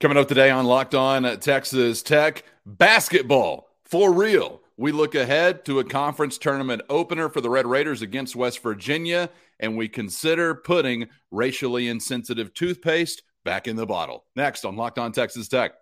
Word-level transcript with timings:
Coming 0.00 0.16
up 0.16 0.28
today 0.28 0.48
on 0.50 0.64
Locked 0.64 0.94
On 0.94 1.24
Texas 1.40 2.02
Tech 2.02 2.44
basketball 2.64 3.68
for 3.84 4.12
real. 4.12 4.60
We 4.76 4.92
look 4.92 5.16
ahead 5.16 5.64
to 5.64 5.80
a 5.80 5.84
conference 5.84 6.38
tournament 6.38 6.82
opener 6.88 7.28
for 7.28 7.40
the 7.40 7.50
Red 7.50 7.66
Raiders 7.66 8.00
against 8.00 8.36
West 8.36 8.62
Virginia, 8.62 9.28
and 9.58 9.76
we 9.76 9.88
consider 9.88 10.54
putting 10.54 11.08
racially 11.32 11.88
insensitive 11.88 12.54
toothpaste 12.54 13.24
back 13.44 13.66
in 13.66 13.74
the 13.74 13.86
bottle. 13.86 14.24
Next 14.36 14.64
on 14.64 14.76
Locked 14.76 15.00
On 15.00 15.10
Texas 15.10 15.48
Tech. 15.48 15.72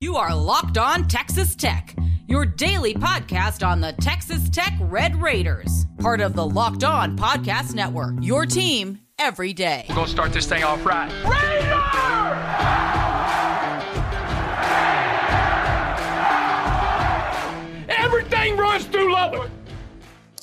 You 0.00 0.16
are 0.16 0.34
Locked 0.34 0.78
On 0.78 1.06
Texas 1.06 1.54
Tech, 1.54 1.94
your 2.28 2.46
daily 2.46 2.94
podcast 2.94 3.66
on 3.66 3.82
the 3.82 3.92
Texas 4.00 4.48
Tech 4.48 4.72
Red 4.80 5.20
Raiders, 5.20 5.84
part 5.98 6.22
of 6.22 6.34
the 6.34 6.46
Locked 6.46 6.84
On 6.84 7.14
Podcast 7.14 7.74
Network. 7.74 8.14
Your 8.22 8.46
team 8.46 9.00
every 9.18 9.52
day. 9.52 9.84
We're 9.90 9.96
going 9.96 10.06
to 10.06 10.12
start 10.12 10.32
this 10.32 10.46
thing 10.46 10.64
off 10.64 10.86
right. 10.86 11.12
Raider! 11.26 12.15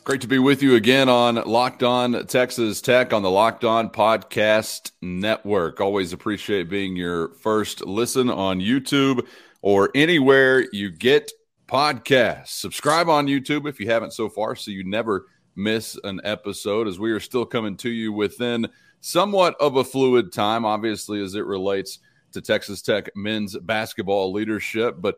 Great 0.04 0.20
to 0.20 0.28
be 0.28 0.38
with 0.38 0.62
you 0.62 0.76
again 0.76 1.08
on 1.08 1.36
Locked 1.36 1.84
On 1.84 2.28
Texas 2.28 2.82
Tech 2.82 3.14
on 3.14 3.22
the 3.22 3.32
Locked 3.32 3.64
On 3.64 3.90
Podcast 3.90 4.92
Network. 5.02 5.80
Always 5.80 6.12
appreciate 6.12 6.70
being 6.70 6.98
your 6.98 7.30
first 7.36 7.86
listen 7.86 8.30
on 8.30 8.60
YouTube 8.60 9.26
or 9.62 9.90
anywhere 9.96 10.66
you 10.74 10.92
get 10.92 11.32
podcasts. 11.66 12.50
Subscribe 12.50 13.08
on 13.08 13.28
YouTube 13.28 13.70
if 13.70 13.80
you 13.80 13.90
haven't 13.90 14.12
so 14.12 14.28
far 14.28 14.58
so 14.58 14.70
you 14.72 14.84
never 14.84 15.28
miss 15.56 15.98
an 16.04 16.20
episode 16.26 16.90
as 16.90 17.00
we 17.00 17.10
are 17.12 17.22
still 17.22 17.46
coming 17.46 17.78
to 17.78 17.90
you 17.90 18.12
within 18.12 18.68
somewhat 19.00 19.56
of 19.62 19.78
a 19.78 19.84
fluid 19.84 20.34
time, 20.34 20.66
obviously, 20.66 21.24
as 21.24 21.36
it 21.36 21.46
relates 21.46 22.00
to 22.34 22.42
Texas 22.42 22.82
Tech 22.82 23.10
men's 23.16 23.58
basketball 23.58 24.34
leadership. 24.34 24.98
But 25.00 25.16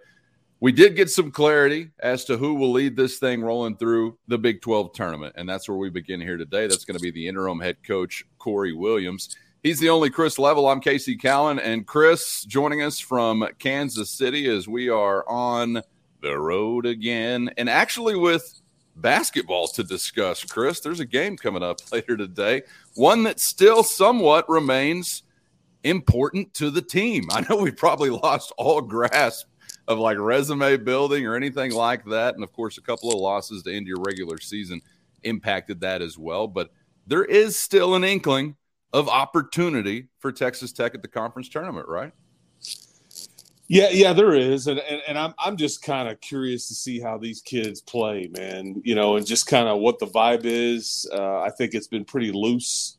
we 0.60 0.72
did 0.72 0.96
get 0.96 1.10
some 1.10 1.32
clarity 1.32 1.90
as 2.00 2.26
to 2.26 2.38
who 2.38 2.56
will 2.56 2.72
lead 2.72 2.96
this 2.96 3.18
thing 3.18 3.42
rolling 3.42 3.78
through 3.78 4.18
the 4.28 4.38
Big 4.38 4.62
12 4.62 4.94
tournament. 4.94 5.36
And 5.38 5.48
that's 5.48 5.68
where 5.68 5.78
we 5.78 5.90
begin 5.90 6.22
here 6.22 6.38
today. 6.38 6.68
That's 6.68 6.86
going 6.86 6.98
to 6.98 7.04
be 7.04 7.12
the 7.12 7.28
interim 7.28 7.60
head 7.60 7.78
coach, 7.86 8.24
Corey 8.38 8.74
Williams. 8.74 9.36
He's 9.64 9.80
the 9.80 9.90
only 9.90 10.10
Chris 10.10 10.40
Level. 10.40 10.68
I'm 10.68 10.80
Casey 10.80 11.18
Cowan. 11.18 11.60
And 11.60 11.86
Chris 11.86 12.44
joining 12.46 12.82
us 12.82 13.00
from 13.00 13.48
Kansas 13.60 14.10
City 14.10 14.48
as 14.48 14.68
we 14.68 14.90
are 14.90 15.28
on 15.28 15.82
the 16.22 16.38
road 16.38 16.86
again. 16.86 17.50
And 17.58 17.70
actually, 17.70 18.16
with 18.16 18.62
basketball 18.96 19.68
to 19.70 19.84
discuss, 19.84 20.44
Chris, 20.44 20.80
there's 20.80 21.02
a 21.02 21.06
game 21.06 21.36
coming 21.36 21.64
up 21.64 21.80
later 21.92 22.16
today, 22.16 22.62
one 22.94 23.24
that 23.24 23.40
still 23.42 23.84
somewhat 23.84 24.48
remains 24.48 25.24
important 25.84 26.54
to 26.54 26.70
the 26.70 26.82
team. 26.82 27.28
I 27.32 27.42
know 27.42 27.58
we 27.58 27.72
probably 27.72 28.10
lost 28.24 28.54
all 28.58 28.82
grasp 28.82 29.48
of 29.88 30.00
like 30.00 30.18
resume 30.18 30.78
building 30.78 31.26
or 31.26 31.36
anything 31.36 31.72
like 31.72 32.06
that. 32.06 32.36
And 32.36 32.44
of 32.44 32.52
course, 32.54 32.78
a 32.78 32.82
couple 32.82 33.12
of 33.12 33.20
losses 33.20 33.64
to 33.64 33.76
end 33.76 33.88
your 33.88 34.00
regular 34.00 34.40
season 34.40 34.82
impacted 35.24 35.82
that 35.82 36.02
as 36.02 36.18
well. 36.18 36.48
But 36.48 36.72
there 37.08 37.26
is 37.26 37.58
still 37.58 37.96
an 37.96 38.04
inkling 38.04 38.56
of 38.94 39.10
opportunity 39.10 40.08
for 40.20 40.32
Texas 40.32 40.72
Tech 40.72 40.96
at 40.96 41.02
the 41.02 41.08
conference 41.08 41.50
tournament, 41.50 41.88
right? 41.88 42.14
Yeah, 43.68 43.90
yeah, 43.90 44.14
there 44.14 44.36
is, 44.36 44.68
and 44.68 44.80
and, 44.80 45.02
and 45.08 45.18
I'm 45.18 45.34
I'm 45.40 45.58
just 45.58 45.82
kind 45.82 46.08
of 46.08 46.22
curious 46.22 46.68
to 46.68 46.76
see 46.76 47.00
how 47.00 47.18
these 47.18 47.42
kids 47.42 47.82
play, 47.82 48.30
man. 48.38 48.80
You 48.86 48.94
know, 48.94 49.16
and 49.16 49.26
just 49.26 49.48
kind 49.48 49.68
of 49.68 49.80
what 49.80 49.98
the 49.98 50.06
vibe 50.06 50.42
is. 50.44 51.10
Uh, 51.12 51.42
I 51.42 51.50
think 51.50 51.74
it's 51.74 51.88
been 51.88 52.06
pretty 52.06 52.32
loose 52.32 52.98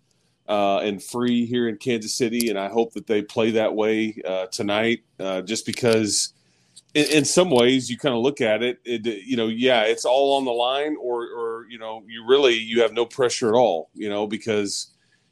uh, 0.48 0.78
and 0.78 1.00
free 1.00 1.46
here 1.46 1.68
in 1.68 1.76
Kansas 1.76 2.14
City, 2.14 2.50
and 2.50 2.58
I 2.58 2.68
hope 2.68 2.94
that 2.94 3.06
they 3.06 3.22
play 3.22 3.52
that 3.52 3.76
way 3.76 4.20
uh, 4.26 4.46
tonight. 4.46 5.04
Uh, 5.20 5.40
just 5.40 5.66
because 5.66 6.32
in, 6.96 7.18
in 7.18 7.24
some 7.26 7.50
ways 7.50 7.90
you 7.90 7.98
kind 7.98 8.14
of 8.14 8.22
look 8.22 8.40
at 8.40 8.62
it, 8.62 8.80
it, 8.84 9.06
you 9.26 9.36
know, 9.36 9.48
yeah, 9.48 9.82
it's 9.82 10.06
all 10.06 10.38
on 10.38 10.46
the 10.46 10.50
line, 10.50 10.96
or 10.98 11.24
or 11.24 11.66
you 11.68 11.78
know, 11.78 12.02
you 12.08 12.24
really 12.26 12.54
you 12.54 12.80
have 12.80 12.94
no 12.94 13.04
pressure 13.04 13.48
at 13.48 13.54
all, 13.54 13.90
you 13.94 14.08
know, 14.08 14.26
because 14.26 14.88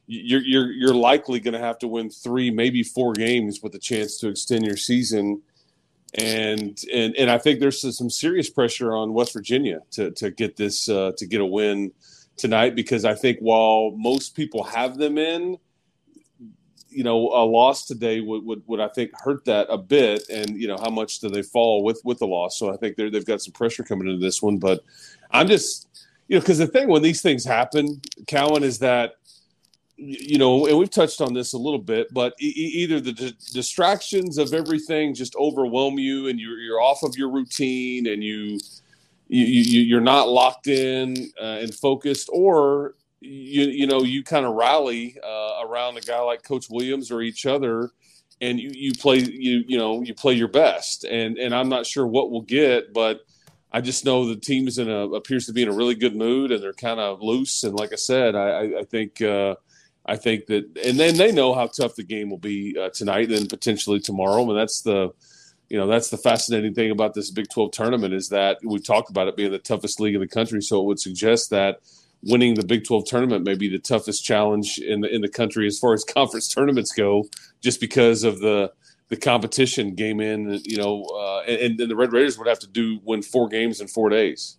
you're 0.06 0.42
you're 0.42 0.70
you're 0.70 0.94
likely 0.94 1.40
going 1.40 1.54
to 1.54 1.60
have 1.60 1.78
to 1.78 1.88
win 1.88 2.10
three, 2.10 2.50
maybe 2.50 2.82
four 2.82 3.14
games 3.14 3.60
with 3.62 3.74
a 3.74 3.78
chance 3.78 4.18
to 4.18 4.28
extend 4.28 4.66
your 4.66 4.76
season. 4.76 5.40
And 6.16 6.78
and 6.92 7.16
and 7.16 7.30
I 7.30 7.38
think 7.38 7.60
there's 7.60 7.80
some 7.96 8.10
serious 8.10 8.50
pressure 8.50 8.94
on 8.94 9.14
West 9.14 9.32
Virginia 9.32 9.80
to 9.92 10.10
to 10.12 10.30
get 10.30 10.56
this 10.56 10.88
uh, 10.90 11.12
to 11.16 11.26
get 11.26 11.40
a 11.40 11.46
win 11.46 11.92
tonight 12.36 12.74
because 12.76 13.06
I 13.06 13.14
think 13.14 13.38
while 13.40 13.92
most 13.96 14.36
people 14.36 14.64
have 14.64 14.98
them 14.98 15.16
in, 15.16 15.56
you 16.94 17.04
know, 17.04 17.16
a 17.16 17.44
loss 17.44 17.86
today 17.86 18.20
would, 18.20 18.44
would, 18.44 18.62
would 18.66 18.80
I 18.80 18.88
think 18.88 19.10
hurt 19.14 19.44
that 19.46 19.66
a 19.68 19.76
bit. 19.76 20.28
And, 20.28 20.56
you 20.60 20.68
know, 20.68 20.78
how 20.78 20.90
much 20.90 21.18
do 21.18 21.28
they 21.28 21.42
fall 21.42 21.82
with, 21.82 22.00
with 22.04 22.18
the 22.18 22.26
loss? 22.26 22.58
So 22.58 22.72
I 22.72 22.76
think 22.76 22.96
they're, 22.96 23.10
they've 23.10 23.26
got 23.26 23.42
some 23.42 23.52
pressure 23.52 23.82
coming 23.82 24.08
into 24.08 24.20
this 24.20 24.40
one, 24.40 24.58
but 24.58 24.84
I'm 25.30 25.48
just, 25.48 25.88
you 26.28 26.36
know, 26.36 26.40
because 26.40 26.58
the 26.58 26.66
thing 26.66 26.88
when 26.88 27.02
these 27.02 27.20
things 27.20 27.44
happen, 27.44 28.00
Cowan, 28.26 28.62
is 28.62 28.78
that, 28.78 29.16
you 29.96 30.38
know, 30.38 30.66
and 30.66 30.78
we've 30.78 30.90
touched 30.90 31.20
on 31.20 31.34
this 31.34 31.52
a 31.52 31.58
little 31.58 31.78
bit, 31.78 32.12
but 32.12 32.34
e- 32.40 32.46
either 32.46 33.00
the 33.00 33.12
d- 33.12 33.36
distractions 33.52 34.38
of 34.38 34.52
everything 34.52 35.14
just 35.14 35.36
overwhelm 35.36 35.98
you 35.98 36.28
and 36.28 36.40
you're, 36.40 36.58
you're 36.58 36.80
off 36.80 37.02
of 37.02 37.16
your 37.16 37.30
routine 37.30 38.08
and 38.08 38.22
you, 38.24 38.58
you, 39.28 39.44
you 39.44 39.80
you're 39.82 40.00
not 40.00 40.28
locked 40.28 40.66
in 40.66 41.30
uh, 41.40 41.58
and 41.60 41.74
focused, 41.74 42.28
or 42.32 42.94
you 43.24 43.66
you 43.66 43.86
know 43.86 44.02
you 44.02 44.22
kind 44.22 44.46
of 44.46 44.54
rally 44.54 45.16
uh, 45.24 45.60
around 45.62 45.96
a 45.96 46.00
guy 46.00 46.20
like 46.20 46.42
Coach 46.42 46.66
Williams 46.70 47.10
or 47.10 47.22
each 47.22 47.46
other, 47.46 47.90
and 48.40 48.60
you 48.60 48.70
you 48.74 48.92
play 48.92 49.18
you 49.18 49.64
you 49.66 49.78
know 49.78 50.02
you 50.02 50.14
play 50.14 50.34
your 50.34 50.48
best. 50.48 51.04
And 51.04 51.38
and 51.38 51.54
I'm 51.54 51.68
not 51.68 51.86
sure 51.86 52.06
what 52.06 52.30
we'll 52.30 52.42
get, 52.42 52.92
but 52.92 53.20
I 53.72 53.80
just 53.80 54.04
know 54.04 54.26
the 54.26 54.36
team 54.36 54.68
is 54.68 54.78
in 54.78 54.90
a 54.90 55.08
appears 55.08 55.46
to 55.46 55.52
be 55.52 55.62
in 55.62 55.68
a 55.68 55.72
really 55.72 55.94
good 55.94 56.14
mood, 56.14 56.52
and 56.52 56.62
they're 56.62 56.72
kind 56.72 57.00
of 57.00 57.22
loose. 57.22 57.64
And 57.64 57.78
like 57.78 57.92
I 57.92 57.96
said, 57.96 58.34
I 58.34 58.80
I 58.80 58.84
think. 58.84 59.20
Uh, 59.20 59.56
I 60.06 60.16
think 60.16 60.46
that, 60.46 60.64
and 60.84 61.00
then 61.00 61.16
they 61.16 61.32
know 61.32 61.54
how 61.54 61.66
tough 61.66 61.94
the 61.94 62.02
game 62.02 62.28
will 62.28 62.36
be 62.36 62.76
uh, 62.78 62.90
tonight 62.90 63.30
and 63.30 63.48
potentially 63.48 64.00
tomorrow. 64.00 64.46
And 64.50 64.58
that's 64.58 64.82
the, 64.82 65.14
you 65.70 65.78
know, 65.78 65.86
that's 65.86 66.10
the 66.10 66.18
fascinating 66.18 66.74
thing 66.74 66.90
about 66.90 67.14
this 67.14 67.30
Big 67.30 67.48
12 67.48 67.70
tournament 67.70 68.12
is 68.12 68.28
that 68.28 68.58
we've 68.62 68.84
talked 68.84 69.08
about 69.08 69.28
it 69.28 69.36
being 69.36 69.50
the 69.50 69.58
toughest 69.58 70.00
league 70.00 70.14
in 70.14 70.20
the 70.20 70.28
country. 70.28 70.60
So 70.60 70.80
it 70.80 70.84
would 70.84 71.00
suggest 71.00 71.50
that 71.50 71.78
winning 72.26 72.54
the 72.54 72.64
Big 72.64 72.84
12 72.84 73.04
tournament 73.06 73.44
may 73.44 73.54
be 73.54 73.68
the 73.68 73.78
toughest 73.78 74.24
challenge 74.24 74.78
in 74.78 75.00
the 75.00 75.14
in 75.14 75.20
the 75.20 75.28
country 75.28 75.66
as 75.66 75.78
far 75.78 75.92
as 75.92 76.04
conference 76.14 76.48
tournaments 76.48 76.92
go, 76.92 77.26
just 77.60 77.80
because 77.80 78.24
of 78.24 78.40
the 78.40 78.72
the 79.08 79.16
competition 79.16 79.94
game 79.94 80.20
in. 80.20 80.60
You 80.64 80.78
know, 80.78 81.04
uh, 81.04 81.40
and, 81.42 81.80
and 81.80 81.90
the 81.90 81.96
Red 81.96 82.12
Raiders 82.12 82.38
would 82.38 82.48
have 82.48 82.60
to 82.60 82.68
do 82.68 83.00
win 83.04 83.22
four 83.22 83.48
games 83.48 83.80
in 83.80 83.88
four 83.88 84.08
days. 84.08 84.58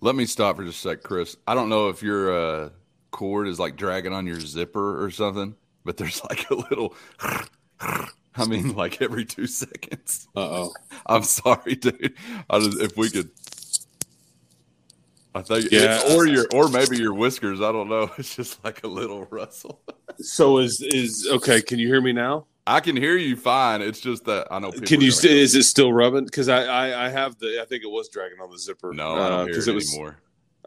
Let 0.00 0.16
me 0.16 0.26
stop 0.26 0.56
for 0.56 0.64
just 0.64 0.84
a 0.84 0.88
sec, 0.88 1.02
Chris. 1.02 1.36
I 1.46 1.54
don't 1.54 1.68
know 1.68 1.88
if 1.88 2.02
your 2.02 2.34
uh, 2.34 2.70
cord 3.12 3.46
is 3.46 3.60
like 3.60 3.76
dragging 3.76 4.12
on 4.12 4.26
your 4.26 4.40
zipper 4.40 5.02
or 5.02 5.10
something, 5.10 5.54
but 5.84 5.96
there's 5.96 6.22
like 6.30 6.50
a 6.50 6.54
little. 6.54 6.94
I 8.34 8.46
mean, 8.46 8.74
like 8.74 9.02
every 9.02 9.26
two 9.26 9.46
seconds. 9.46 10.26
Uh 10.34 10.40
oh. 10.40 10.72
I'm 11.04 11.22
sorry, 11.22 11.74
dude. 11.74 12.14
Just, 12.50 12.80
if 12.80 12.96
we 12.96 13.10
could 13.10 13.30
I 15.34 15.42
think, 15.42 15.70
yeah, 15.70 16.00
or 16.14 16.26
your, 16.26 16.46
or 16.52 16.68
maybe 16.68 16.98
your 16.98 17.14
whiskers. 17.14 17.60
I 17.60 17.72
don't 17.72 17.88
know. 17.88 18.10
It's 18.18 18.36
just 18.36 18.62
like 18.64 18.84
a 18.84 18.88
little 18.88 19.24
rustle. 19.30 19.80
so 20.18 20.58
is 20.58 20.82
is 20.82 21.26
okay? 21.30 21.62
Can 21.62 21.78
you 21.78 21.88
hear 21.88 22.00
me 22.00 22.12
now? 22.12 22.46
I 22.66 22.80
can 22.80 22.96
hear 22.96 23.16
you 23.16 23.36
fine. 23.36 23.82
It's 23.82 24.00
just 24.00 24.24
that 24.26 24.46
I 24.50 24.58
know. 24.58 24.70
Can 24.70 25.00
you? 25.00 25.10
St- 25.10 25.32
is 25.32 25.54
it 25.54 25.64
still 25.64 25.92
rubbing? 25.92 26.24
Because 26.24 26.48
I, 26.48 26.64
I, 26.64 27.06
I 27.06 27.08
have 27.08 27.38
the. 27.38 27.60
I 27.60 27.64
think 27.64 27.82
it 27.82 27.90
was 27.90 28.08
dragging 28.08 28.38
on 28.40 28.50
the 28.50 28.58
zipper. 28.58 28.92
No, 28.92 29.14
I 29.14 29.28
don't 29.28 29.48
hear 29.48 29.58
it, 29.58 29.68
it 29.68 29.74
was, 29.74 29.92
anymore. 29.92 30.18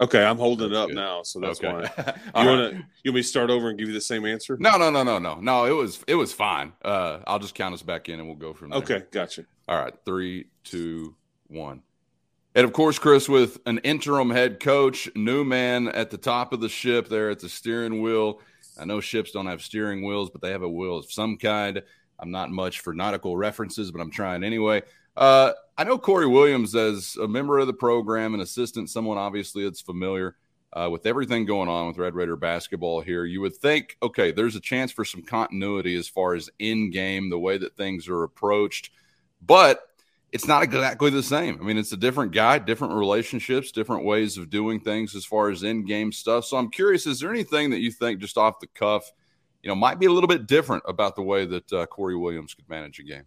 Okay, 0.01 0.21
I'm 0.21 0.37
holding 0.37 0.71
it 0.71 0.75
up 0.75 0.87
good. 0.87 0.95
now, 0.95 1.23
so 1.23 1.39
that's 1.39 1.63
okay. 1.63 1.71
why. 1.71 2.15
You 2.43 2.47
want 2.49 2.71
to? 2.71 2.77
You 3.03 3.11
want 3.11 3.15
me 3.15 3.21
to 3.21 3.23
start 3.23 3.49
over 3.49 3.69
and 3.69 3.79
give 3.79 3.87
you 3.87 3.93
the 3.93 4.01
same 4.01 4.25
answer? 4.25 4.57
No, 4.59 4.77
no, 4.77 4.89
no, 4.89 5.03
no, 5.03 5.19
no, 5.19 5.35
no. 5.35 5.65
It 5.65 5.71
was 5.71 6.03
it 6.07 6.15
was 6.15 6.33
fine. 6.33 6.73
Uh, 6.83 7.19
I'll 7.25 7.39
just 7.39 7.55
count 7.55 7.73
us 7.73 7.81
back 7.81 8.09
in, 8.09 8.19
and 8.19 8.27
we'll 8.27 8.35
go 8.35 8.53
from 8.53 8.71
there. 8.71 8.79
Okay, 8.79 9.03
gotcha. 9.11 9.45
All 9.69 9.77
right, 9.77 9.93
three, 10.05 10.47
two, 10.65 11.15
one. 11.47 11.81
And 12.55 12.63
of 12.63 12.71
course, 12.71 12.97
Chris, 12.97 13.27
with 13.27 13.59
an 13.65 13.79
interim 13.79 14.29
head 14.29 14.61
coach, 14.61 15.09
new 15.13 15.43
man 15.43 15.89
at 15.89 16.09
the 16.09 16.17
top 16.17 16.53
of 16.53 16.61
the 16.61 16.69
ship 16.69 17.09
there 17.09 17.29
at 17.29 17.39
the 17.39 17.49
steering 17.49 18.01
wheel. 18.01 18.39
I 18.79 18.85
know 18.85 19.01
ships 19.01 19.31
don't 19.31 19.47
have 19.47 19.61
steering 19.61 20.05
wheels, 20.05 20.29
but 20.29 20.41
they 20.41 20.51
have 20.51 20.63
a 20.63 20.69
wheel 20.69 20.97
of 20.97 21.11
some 21.11 21.37
kind. 21.37 21.83
I'm 22.17 22.31
not 22.31 22.49
much 22.51 22.79
for 22.79 22.93
nautical 22.93 23.35
references, 23.35 23.91
but 23.91 23.99
I'm 23.99 24.09
trying 24.09 24.43
anyway. 24.43 24.83
Uh, 25.17 25.51
I 25.77 25.83
know 25.83 25.97
Corey 25.97 26.27
Williams 26.27 26.75
as 26.75 27.17
a 27.21 27.27
member 27.27 27.59
of 27.59 27.67
the 27.67 27.73
program, 27.73 28.33
an 28.33 28.39
assistant, 28.39 28.89
someone 28.89 29.17
obviously 29.17 29.65
that's 29.65 29.81
familiar 29.81 30.37
uh, 30.71 30.89
with 30.89 31.05
everything 31.05 31.45
going 31.45 31.67
on 31.67 31.87
with 31.87 31.97
Red 31.97 32.15
Raider 32.15 32.37
basketball 32.37 33.01
here. 33.01 33.25
You 33.25 33.41
would 33.41 33.55
think, 33.57 33.97
okay, 34.01 34.31
there's 34.31 34.55
a 34.55 34.61
chance 34.61 34.93
for 34.93 35.03
some 35.03 35.21
continuity 35.21 35.95
as 35.95 36.07
far 36.07 36.35
as 36.35 36.49
in 36.59 36.89
game, 36.89 37.29
the 37.29 37.39
way 37.39 37.57
that 37.57 37.75
things 37.75 38.07
are 38.07 38.23
approached. 38.23 38.91
But 39.41 39.81
it's 40.31 40.47
not 40.47 40.63
exactly 40.63 41.09
the 41.09 41.23
same. 41.23 41.57
I 41.61 41.63
mean, 41.63 41.77
it's 41.77 41.93
a 41.93 41.97
different 41.97 42.33
guy, 42.33 42.59
different 42.59 42.93
relationships, 42.93 43.71
different 43.71 44.05
ways 44.05 44.37
of 44.37 44.49
doing 44.49 44.79
things 44.79 45.15
as 45.15 45.25
far 45.25 45.49
as 45.49 45.63
in 45.63 45.85
game 45.85 46.11
stuff. 46.11 46.45
So 46.45 46.57
I'm 46.57 46.69
curious, 46.69 47.07
is 47.07 47.19
there 47.19 47.31
anything 47.31 47.69
that 47.69 47.79
you 47.79 47.91
think 47.91 48.19
just 48.19 48.37
off 48.37 48.59
the 48.59 48.67
cuff 48.67 49.11
you 49.65 49.69
know, 49.69 49.75
might 49.75 49.97
be 49.97 50.05
a 50.05 50.11
little 50.11 50.27
bit 50.27 50.45
different 50.45 50.83
about 50.87 51.15
the 51.15 51.23
way 51.23 51.43
that 51.43 51.73
uh, 51.73 51.87
Corey 51.87 52.15
Williams 52.15 52.53
could 52.53 52.69
manage 52.69 52.99
a 52.99 53.03
game. 53.03 53.23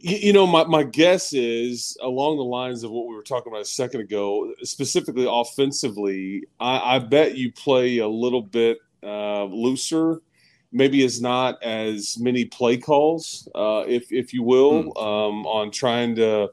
You, 0.00 0.32
know, 0.32 0.46
my, 0.46 0.64
my 0.64 0.84
guess 0.84 1.32
is 1.32 1.98
along 2.00 2.36
the 2.36 2.44
lines 2.44 2.84
of 2.84 2.92
what 2.92 3.08
we 3.08 3.16
were 3.16 3.24
talking 3.24 3.52
about 3.52 3.62
a 3.62 3.66
second 3.66 4.00
ago, 4.00 4.54
specifically 4.62 5.26
offensively. 5.28 6.44
I, 6.60 6.96
I 6.96 6.98
bet 7.00 7.36
you 7.36 7.52
play 7.52 7.98
a 7.98 8.06
little 8.06 8.42
bit 8.42 8.78
uh, 9.02 9.44
looser. 9.44 10.22
Maybe 10.74 11.04
it's 11.04 11.20
not 11.20 11.62
as 11.62 12.18
many 12.18 12.44
play 12.44 12.76
calls, 12.76 13.48
uh, 13.54 13.84
if 13.86 14.12
if 14.12 14.34
you 14.34 14.42
will, 14.42 14.82
hmm. 14.82 14.98
um, 14.98 15.46
on 15.46 15.70
trying 15.70 16.16
to 16.16 16.50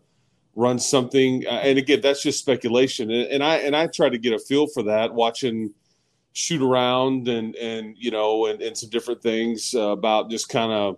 run 0.55 0.79
something. 0.79 1.45
Uh, 1.47 1.61
and 1.63 1.77
again, 1.77 2.01
that's 2.01 2.21
just 2.21 2.39
speculation. 2.39 3.09
And, 3.11 3.27
and 3.31 3.43
I 3.43 3.57
and 3.57 3.75
I 3.75 3.87
try 3.87 4.09
to 4.09 4.17
get 4.17 4.33
a 4.33 4.39
feel 4.39 4.67
for 4.67 4.83
that 4.83 5.13
watching 5.13 5.73
shoot 6.33 6.61
around 6.61 7.27
and 7.27 7.55
and 7.55 7.95
you 7.97 8.11
know 8.11 8.45
and, 8.45 8.61
and 8.61 8.77
some 8.77 8.89
different 8.89 9.21
things 9.21 9.75
uh, 9.75 9.89
about 9.89 10.29
just 10.29 10.47
kind 10.47 10.71
of 10.71 10.97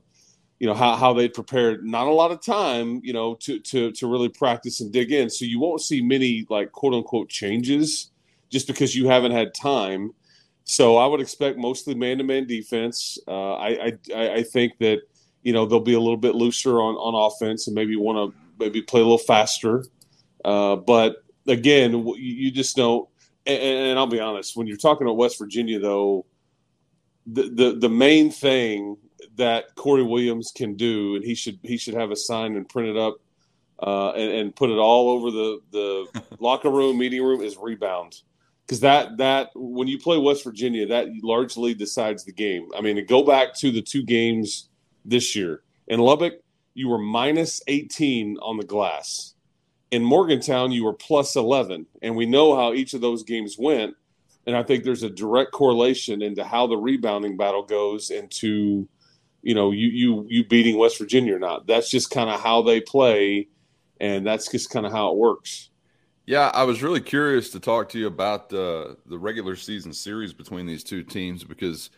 you 0.60 0.68
know 0.68 0.74
how, 0.74 0.96
how 0.96 1.12
they 1.12 1.28
prepared 1.28 1.84
not 1.84 2.08
a 2.08 2.12
lot 2.12 2.32
of 2.32 2.40
time 2.40 3.02
you 3.04 3.14
know 3.14 3.34
to 3.36 3.60
to 3.60 3.92
to 3.94 4.08
really 4.08 4.30
practice 4.30 4.80
and 4.80 4.92
dig 4.92 5.12
in 5.12 5.30
so 5.30 5.44
you 5.44 5.60
won't 5.60 5.82
see 5.82 6.02
many 6.02 6.46
like 6.50 6.72
quote 6.72 6.94
unquote 6.94 7.30
changes 7.30 8.12
just 8.52 8.68
because 8.68 8.96
you 8.96 9.08
haven't 9.08 9.32
had 9.32 9.54
time 9.56 10.14
so 10.64 10.98
i 10.98 11.06
would 11.06 11.22
expect 11.22 11.58
mostly 11.58 11.94
man-to-man 11.94 12.48
defense 12.48 13.18
uh, 13.28 13.54
I, 13.56 13.94
I 14.16 14.30
i 14.30 14.44
think 14.44 14.78
that 14.80 15.02
you 15.42 15.54
know 15.54 15.66
they'll 15.66 15.80
be 15.80 15.94
a 15.94 16.00
little 16.00 16.18
bit 16.18 16.36
looser 16.36 16.82
on 16.82 16.96
on 16.96 17.32
offense 17.32 17.68
and 17.68 17.76
maybe 17.76 17.96
want 17.96 18.34
to 18.34 18.40
maybe 18.60 18.82
play 18.82 19.02
a 19.02 19.04
little 19.04 19.18
faster 19.18 19.86
uh, 20.46 20.76
but 20.76 21.18
again 21.48 22.06
you 22.18 22.52
just 22.52 22.76
don't 22.76 23.08
and, 23.46 23.62
and 23.62 24.00
I'll 24.00 24.08
be 24.08 24.20
honest, 24.20 24.56
when 24.56 24.68
you're 24.68 24.78
talking 24.78 25.06
about 25.06 25.18
West 25.18 25.38
Virginia, 25.38 25.80
though, 25.80 26.26
the, 27.26 27.44
the 27.44 27.78
the 27.80 27.90
main 27.90 28.32
thing 28.32 28.98
that 29.36 29.76
Corey 29.76 30.04
Williams 30.04 30.52
can 30.56 30.76
do, 30.76 31.16
and 31.16 31.24
he 31.24 31.36
should 31.36 31.60
he 31.64 31.78
should 31.78 31.94
have 31.94 32.12
a 32.12 32.16
sign 32.16 32.56
and 32.56 32.68
print 32.68 32.90
it 32.90 32.98
up 32.98 33.18
uh, 33.82 34.12
and, 34.12 34.32
and, 34.32 34.56
put 34.56 34.70
it 34.70 34.78
all 34.78 35.10
over 35.10 35.32
the 35.32 35.60
the 35.72 36.22
locker 36.40 36.70
room, 36.70 36.98
meeting 36.98 37.24
room, 37.24 37.42
is 37.42 37.58
rebound. 37.58 38.22
Because 38.66 38.80
that 38.80 39.18
that 39.18 39.50
when 39.56 39.88
you 39.88 40.00
play 40.00 40.18
West 40.18 40.44
Virginia, 40.44 40.88
that 40.88 41.08
largely 41.22 41.74
decides 41.74 42.24
the 42.24 42.32
game. 42.32 42.70
I 42.76 42.82
mean, 42.82 43.06
go 43.06 43.24
back 43.24 43.54
to 43.60 43.72
the 43.72 43.82
two 43.82 44.04
games 44.04 44.70
this 45.04 45.36
year 45.36 45.64
in 45.88 46.00
Lubbock, 46.00 46.42
you 46.74 46.88
were 46.88 46.98
minus 46.98 47.62
18 47.68 48.38
on 48.38 48.58
the 48.58 48.64
glass 48.64 49.34
in 49.94 50.04
Morgantown, 50.04 50.72
you 50.72 50.86
were 50.86 50.94
plus 50.94 51.36
11. 51.36 51.86
And 52.02 52.16
we 52.16 52.26
know 52.26 52.56
how 52.56 52.74
each 52.74 52.96
of 52.96 53.02
those 53.02 53.22
games 53.22 53.58
went. 53.60 53.96
And 54.48 54.56
I 54.58 54.64
think 54.64 54.84
there's 54.84 55.04
a 55.04 55.10
direct 55.10 55.52
correlation 55.52 56.24
into 56.24 56.44
how 56.44 56.66
the 56.66 56.78
rebounding 56.78 57.38
battle 57.38 57.62
goes 57.62 58.10
into, 58.10 58.90
you 59.44 59.54
know, 59.54 59.70
you 59.70 59.88
you 59.88 60.26
you 60.28 60.46
beating 60.46 60.80
West 60.80 60.98
Virginia 60.98 61.36
or 61.36 61.40
not. 61.40 61.68
That's 61.68 61.92
just 61.92 62.10
kind 62.10 62.30
of 62.30 62.42
how 62.42 62.64
they 62.64 62.82
play, 62.82 63.50
and 64.02 64.26
that's 64.26 64.52
just 64.52 64.72
kind 64.72 64.86
of 64.86 64.92
how 64.92 65.12
it 65.12 65.18
works. 65.18 65.70
Yeah, 66.26 66.52
I 66.54 66.64
was 66.64 66.82
really 66.82 67.02
curious 67.02 67.50
to 67.50 67.60
talk 67.60 67.90
to 67.90 68.00
you 68.00 68.08
about 68.08 68.50
the 68.50 68.98
the 69.08 69.20
regular 69.20 69.56
season 69.56 69.92
series 69.92 70.34
between 70.34 70.66
these 70.66 70.84
two 70.84 71.04
teams 71.04 71.44
because, 71.44 71.90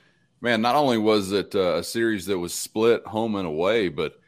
man, 0.42 0.62
not 0.62 0.75
only 0.75 0.98
was 0.98 1.31
it 1.31 1.54
uh, 1.54 1.75
a 1.75 1.83
series 1.83 2.25
that 2.25 2.39
was 2.39 2.54
split 2.54 3.06
home 3.06 3.36
and 3.36 3.45
away, 3.45 3.88
but 3.89 4.19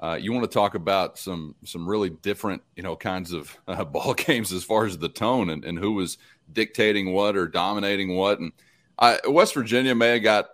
uh, 0.00 0.16
you 0.20 0.32
want 0.32 0.48
to 0.48 0.54
talk 0.54 0.76
about 0.76 1.18
some 1.18 1.56
some 1.64 1.88
really 1.88 2.10
different 2.10 2.62
you 2.76 2.84
know 2.84 2.94
kinds 2.94 3.32
of 3.32 3.56
uh, 3.68 3.84
ball 3.84 4.14
games 4.14 4.52
as 4.52 4.62
far 4.62 4.86
as 4.86 4.96
the 4.98 5.08
tone 5.08 5.50
and, 5.50 5.64
and 5.64 5.78
who 5.78 5.92
was 5.92 6.18
dictating 6.52 7.12
what 7.12 7.36
or 7.36 7.48
dominating 7.48 8.14
what. 8.16 8.38
And 8.38 8.52
West 9.26 9.54
Virginia 9.54 9.96
may 9.96 10.10
have 10.14 10.22
got 10.22 10.46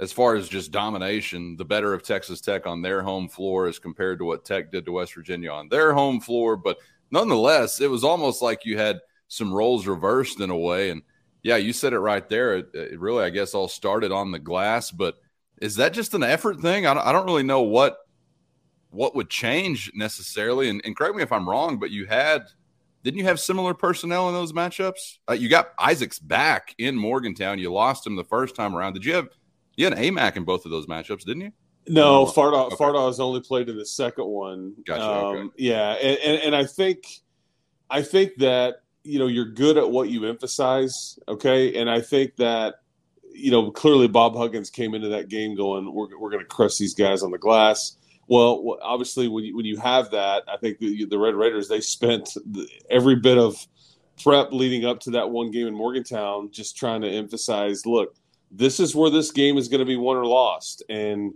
as 0.00 0.12
far 0.12 0.34
as 0.34 0.48
just 0.48 0.72
domination 0.72 1.56
the 1.56 1.64
better 1.64 1.94
of 1.94 2.02
Texas 2.02 2.40
Tech 2.40 2.66
on 2.66 2.82
their 2.82 3.02
home 3.02 3.28
floor 3.28 3.68
as 3.68 3.78
compared 3.78 4.18
to 4.18 4.24
what 4.24 4.44
Tech 4.44 4.72
did 4.72 4.86
to 4.86 4.92
West 4.92 5.14
Virginia 5.14 5.52
on 5.52 5.68
their 5.68 5.92
home 5.92 6.20
floor 6.20 6.56
but 6.56 6.78
nonetheless 7.10 7.80
it 7.80 7.90
was 7.90 8.04
almost 8.04 8.42
like 8.42 8.64
you 8.64 8.78
had 8.78 9.00
some 9.28 9.52
roles 9.52 9.86
reversed 9.86 10.40
in 10.40 10.50
a 10.50 10.56
way 10.56 10.90
and 10.90 11.02
yeah 11.42 11.56
you 11.56 11.72
said 11.72 11.92
it 11.92 11.98
right 12.00 12.28
there 12.28 12.56
it, 12.56 12.74
it 12.74 13.00
really 13.00 13.24
I 13.24 13.30
guess 13.30 13.54
all 13.54 13.68
started 13.68 14.12
on 14.12 14.32
the 14.32 14.38
glass 14.38 14.90
but 14.90 15.16
is 15.60 15.76
that 15.76 15.92
just 15.92 16.14
an 16.14 16.22
effort 16.22 16.60
thing 16.60 16.86
I 16.86 16.94
don't, 16.94 17.06
I 17.06 17.12
don't 17.12 17.26
really 17.26 17.42
know 17.42 17.62
what 17.62 17.98
what 18.90 19.14
would 19.14 19.30
change 19.30 19.90
necessarily. 19.94 20.68
And, 20.68 20.80
and, 20.84 20.96
correct 20.96 21.16
me 21.16 21.22
if 21.22 21.32
I'm 21.32 21.48
wrong, 21.48 21.78
but 21.78 21.90
you 21.90 22.06
had 22.06 22.42
didn't 23.02 23.18
you 23.18 23.24
have 23.24 23.40
similar 23.40 23.72
personnel 23.72 24.28
in 24.28 24.34
those 24.34 24.52
matchups? 24.52 25.18
Uh, 25.28 25.32
you 25.32 25.48
got 25.48 25.72
Isaacs 25.78 26.18
back 26.18 26.74
in 26.76 26.96
Morgantown. 26.96 27.58
You 27.58 27.72
lost 27.72 28.06
him 28.06 28.14
the 28.14 28.24
first 28.24 28.54
time 28.54 28.76
around. 28.76 28.92
Did 28.92 29.06
you 29.06 29.14
have 29.14 29.28
you 29.76 29.86
had 29.86 29.96
Aimaq 29.96 30.36
in 30.36 30.44
both 30.44 30.66
of 30.66 30.70
those 30.70 30.86
matchups, 30.86 31.24
didn't 31.24 31.42
you? 31.42 31.52
No, 31.92 32.26
Fardaw 32.26 32.66
okay. 32.66 32.76
Fardaw 32.76 33.06
has 33.06 33.20
only 33.20 33.40
played 33.40 33.68
in 33.68 33.76
the 33.76 33.86
second 33.86 34.26
one. 34.26 34.74
Gotcha. 34.86 35.02
Um, 35.02 35.36
okay. 35.36 35.48
Yeah, 35.56 35.92
and, 35.92 36.18
and, 36.18 36.42
and 36.42 36.56
I 36.56 36.64
think 36.64 37.04
I 37.88 38.02
think 38.02 38.36
that 38.38 38.82
you 39.02 39.18
know 39.18 39.26
you're 39.26 39.50
good 39.50 39.76
at 39.76 39.90
what 39.90 40.08
you 40.08 40.26
emphasize. 40.26 41.18
Okay, 41.28 41.80
and 41.80 41.90
I 41.90 42.00
think 42.00 42.36
that 42.36 42.76
you 43.32 43.50
know 43.50 43.70
clearly 43.70 44.08
Bob 44.08 44.36
Huggins 44.36 44.70
came 44.70 44.94
into 44.94 45.08
that 45.08 45.28
game 45.28 45.56
going, 45.56 45.92
we're 45.92 46.18
we're 46.18 46.30
going 46.30 46.42
to 46.42 46.48
crush 46.48 46.76
these 46.78 46.94
guys 46.94 47.22
on 47.22 47.30
the 47.30 47.38
glass 47.38 47.96
well, 48.30 48.78
obviously, 48.80 49.26
when 49.26 49.42
you, 49.42 49.56
when 49.56 49.64
you 49.64 49.76
have 49.78 50.12
that, 50.12 50.44
I 50.46 50.56
think 50.56 50.78
the, 50.78 51.04
the 51.04 51.18
Red 51.18 51.34
Raiders 51.34 51.66
they 51.66 51.80
spent 51.80 52.30
every 52.88 53.16
bit 53.16 53.36
of 53.36 53.66
prep 54.22 54.52
leading 54.52 54.84
up 54.84 55.00
to 55.00 55.10
that 55.10 55.28
one 55.28 55.50
game 55.50 55.66
in 55.66 55.74
Morgantown, 55.74 56.52
just 56.52 56.76
trying 56.76 57.00
to 57.00 57.08
emphasize, 57.08 57.84
look, 57.86 58.14
this 58.52 58.78
is 58.78 58.94
where 58.94 59.10
this 59.10 59.32
game 59.32 59.58
is 59.58 59.66
going 59.66 59.80
to 59.80 59.84
be 59.84 59.96
won 59.96 60.16
or 60.16 60.26
lost, 60.26 60.84
and 60.88 61.34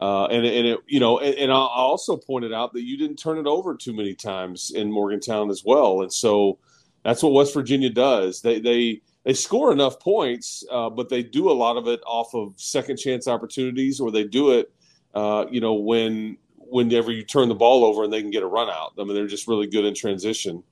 uh, 0.00 0.26
and 0.26 0.44
and 0.46 0.66
it, 0.66 0.80
you 0.86 1.00
know, 1.00 1.18
and, 1.18 1.34
and 1.36 1.52
I 1.52 1.56
also 1.56 2.16
pointed 2.16 2.52
out 2.52 2.72
that 2.72 2.82
you 2.82 2.96
didn't 2.96 3.16
turn 3.16 3.38
it 3.38 3.46
over 3.46 3.76
too 3.76 3.92
many 3.92 4.14
times 4.14 4.72
in 4.74 4.90
Morgantown 4.90 5.50
as 5.50 5.62
well, 5.64 6.02
and 6.02 6.12
so 6.12 6.58
that's 7.04 7.22
what 7.22 7.32
West 7.32 7.54
Virginia 7.54 7.90
does. 7.90 8.40
They 8.40 8.60
they 8.60 9.02
they 9.24 9.34
score 9.34 9.72
enough 9.72 10.00
points, 10.00 10.64
uh, 10.70 10.90
but 10.90 11.08
they 11.08 11.22
do 11.22 11.50
a 11.50 11.52
lot 11.52 11.76
of 11.76 11.86
it 11.88 12.00
off 12.06 12.34
of 12.34 12.54
second 12.56 12.96
chance 12.96 13.28
opportunities, 13.28 14.00
or 14.00 14.10
they 14.10 14.24
do 14.24 14.52
it 14.52 14.72
uh, 15.14 15.46
you 15.50 15.60
know, 15.60 15.74
when 15.74 16.36
whenever 16.56 17.10
you 17.10 17.24
turn 17.24 17.48
the 17.48 17.54
ball 17.54 17.84
over 17.84 18.04
and 18.04 18.12
they 18.12 18.22
can 18.22 18.30
get 18.30 18.42
a 18.42 18.46
run 18.46 18.70
out. 18.70 18.92
I 18.98 19.04
mean, 19.04 19.14
they're 19.14 19.26
just 19.26 19.48
really 19.48 19.66
good 19.66 19.84
in 19.84 19.94
transition. 19.94 20.62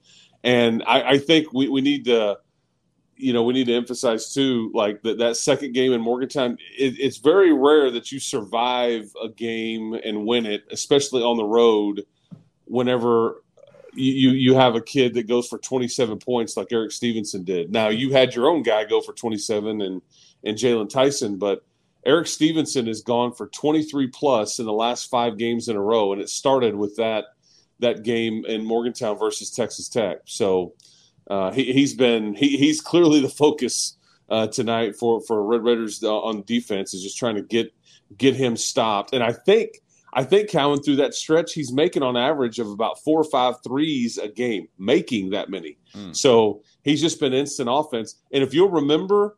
And 0.45 0.85
I, 0.87 1.03
I 1.03 1.19
think 1.19 1.53
we, 1.53 1.69
we 1.69 1.81
need 1.81 2.05
to, 2.05 2.39
you 3.19 3.33
know, 3.33 3.43
we 3.43 3.53
need 3.53 3.67
to 3.67 3.75
emphasize 3.75 4.33
too, 4.33 4.71
like 4.75 5.03
that, 5.03 5.19
that 5.19 5.37
second 5.37 5.73
game 5.73 5.93
in 5.93 6.01
Morgantown, 6.01 6.57
it, 6.77 6.99
it's 6.99 7.19
very 7.19 7.53
rare 7.53 7.91
that 7.91 8.13
you 8.13 8.21
survive 8.21 9.11
a 9.23 9.29
game 9.29 9.95
and 9.95 10.25
win 10.25 10.47
it, 10.47 10.65
especially 10.71 11.23
on 11.23 11.37
the 11.37 11.45
road, 11.45 12.07
whenever 12.65 13.43
you, 13.95 14.31
you 14.31 14.55
have 14.55 14.77
a 14.77 14.81
kid 14.81 15.15
that 15.15 15.27
goes 15.27 15.49
for 15.49 15.59
27 15.59 16.19
points 16.19 16.57
like 16.57 16.73
Erik 16.73 16.93
Stevenson 16.93 17.45
did. 17.45 17.73
Now 17.73 17.89
you 17.89 18.13
had 18.13 18.35
your 18.35 18.49
own 18.49 18.63
guy 18.63 18.85
go 18.85 19.01
for 19.01 19.13
27 19.13 19.81
and, 19.81 20.01
and 20.45 20.57
Jaylon 20.57 20.89
Tyson, 20.89 21.39
but 21.39 21.65
Erik 22.07 22.29
Stevenson 22.29 22.87
has 22.87 23.03
gone 23.03 23.35
for 23.35 23.49
23 23.49 24.07
plus 24.09 24.61
in 24.61 24.67
the 24.67 24.73
last 24.73 25.11
five 25.11 25.37
games 25.37 25.69
in 25.69 25.77
a 25.77 25.83
row, 25.83 26.13
and 26.13 26.23
it 26.23 26.29
started 26.29 26.75
with 26.75 26.97
that 26.97 27.25
that 27.81 28.03
game 28.03 28.45
in 28.47 28.65
Morgantown 28.65 29.17
versus 29.17 29.51
Texas 29.51 29.89
Tech. 29.89 30.19
So 30.25 30.75
uh, 31.29 31.51
he, 31.53 31.81
has 31.81 31.95
been 31.95 32.35
he, 32.35 32.57
he's 32.57 32.81
clearly 32.81 33.21
the 33.21 33.29
focus 33.29 33.97
uh, 34.29 34.47
tonight 34.47 34.97
for 34.97 35.21
for 35.23 35.43
Red 35.43 35.63
Raiders 35.65 36.03
uh, 36.03 36.21
on 36.21 36.43
defense 36.43 36.95
is 36.95 37.03
just 37.03 37.19
trying 37.19 37.37
to 37.37 37.43
get 37.43 37.73
get 38.17 38.35
him 38.35 38.57
stopped. 38.57 39.13
And 39.15 39.23
I 39.23 39.33
think 39.33 39.81
I 40.13 40.25
think 40.25 40.51
Cowan 40.51 40.83
through 40.83 40.97
that 40.97 41.15
stretch 41.15 41.53
he's 41.53 41.73
making 41.73 42.03
on 42.03 42.17
average 42.17 42.59
of 42.59 42.69
about 42.69 43.03
four 43.03 43.21
or 43.21 43.25
five 43.25 43.57
threes 43.63 44.19
a 44.19 44.29
game, 44.29 44.69
making 44.79 45.31
that 45.31 45.51
many. 45.51 45.79
Mm. 45.95 46.17
So 46.17 46.63
he's 46.83 47.01
just 47.01 47.21
been 47.21 47.35
instant 47.35 47.69
offense. 47.71 48.17
And 48.33 48.43
if 48.43 48.55
you'll 48.55 48.71
remember 48.71 49.37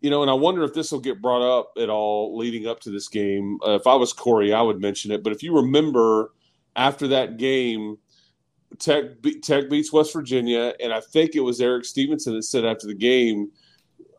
you 0.00 0.10
know, 0.10 0.22
and 0.22 0.30
I 0.30 0.34
wonder 0.34 0.62
if 0.62 0.74
this 0.74 0.92
will 0.92 1.00
get 1.00 1.22
brought 1.22 1.42
up 1.42 1.72
at 1.80 1.88
all 1.88 2.36
leading 2.36 2.66
up 2.66 2.80
to 2.80 2.90
this 2.90 3.08
game. 3.08 3.58
Uh, 3.66 3.72
if 3.72 3.86
I 3.86 3.94
was 3.94 4.12
Corey, 4.12 4.52
I 4.52 4.60
would 4.60 4.80
mention 4.80 5.10
it. 5.10 5.24
But 5.24 5.32
if 5.32 5.42
you 5.42 5.56
remember 5.56 6.32
after 6.76 7.08
that 7.08 7.38
game, 7.38 7.98
Tech, 8.78 9.04
Tech 9.42 9.70
beats 9.70 9.92
West 9.92 10.12
Virginia, 10.12 10.74
and 10.80 10.92
I 10.92 11.00
think 11.00 11.34
it 11.34 11.40
was 11.40 11.60
Erik 11.60 11.84
Stevenson 11.84 12.34
that 12.34 12.42
said 12.42 12.64
after 12.64 12.86
the 12.86 12.94
game, 12.94 13.50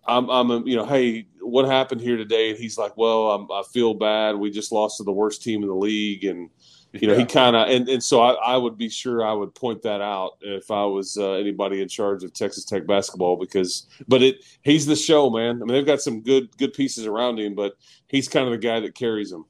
"I'm, 0.07 0.29
I'm, 0.29 0.67
you 0.67 0.75
know, 0.75 0.85
hey, 0.85 1.27
what 1.41 1.65
happened 1.65 2.01
here 2.01 2.17
today?" 2.17 2.51
And 2.51 2.59
he's 2.59 2.77
like, 2.77 2.97
"Well, 2.97 3.31
I'm, 3.31 3.51
I 3.51 3.63
feel 3.71 3.93
bad. 3.93 4.35
We 4.35 4.49
just 4.49 4.71
lost 4.71 4.97
to 4.97 5.03
the 5.03 5.11
worst 5.11 5.43
team 5.43 5.61
in 5.61 5.67
the 5.67 5.75
league, 5.75 6.23
and 6.23 6.49
you 6.93 7.07
know, 7.07 7.13
yeah. 7.13 7.19
he 7.19 7.25
kind 7.25 7.55
of 7.55 7.67
and, 7.69 7.87
and 7.89 8.03
so 8.03 8.21
I, 8.21 8.33
I, 8.33 8.57
would 8.57 8.77
be 8.77 8.89
sure 8.89 9.25
I 9.25 9.33
would 9.33 9.53
point 9.53 9.81
that 9.83 10.01
out 10.01 10.37
if 10.41 10.71
I 10.71 10.85
was 10.85 11.17
uh, 11.17 11.31
anybody 11.33 11.81
in 11.81 11.87
charge 11.87 12.23
of 12.23 12.33
Texas 12.33 12.65
Tech 12.65 12.87
basketball 12.87 13.35
because, 13.35 13.87
but 14.07 14.21
it 14.21 14.45
he's 14.61 14.85
the 14.85 14.95
show, 14.95 15.29
man. 15.29 15.57
I 15.61 15.65
mean, 15.65 15.67
they've 15.67 15.85
got 15.85 16.01
some 16.01 16.21
good 16.21 16.55
good 16.57 16.73
pieces 16.73 17.05
around 17.05 17.39
him, 17.39 17.55
but 17.55 17.73
he's 18.07 18.27
kind 18.27 18.45
of 18.45 18.51
the 18.51 18.57
guy 18.57 18.79
that 18.79 18.95
carries 18.95 19.29
them. 19.29 19.45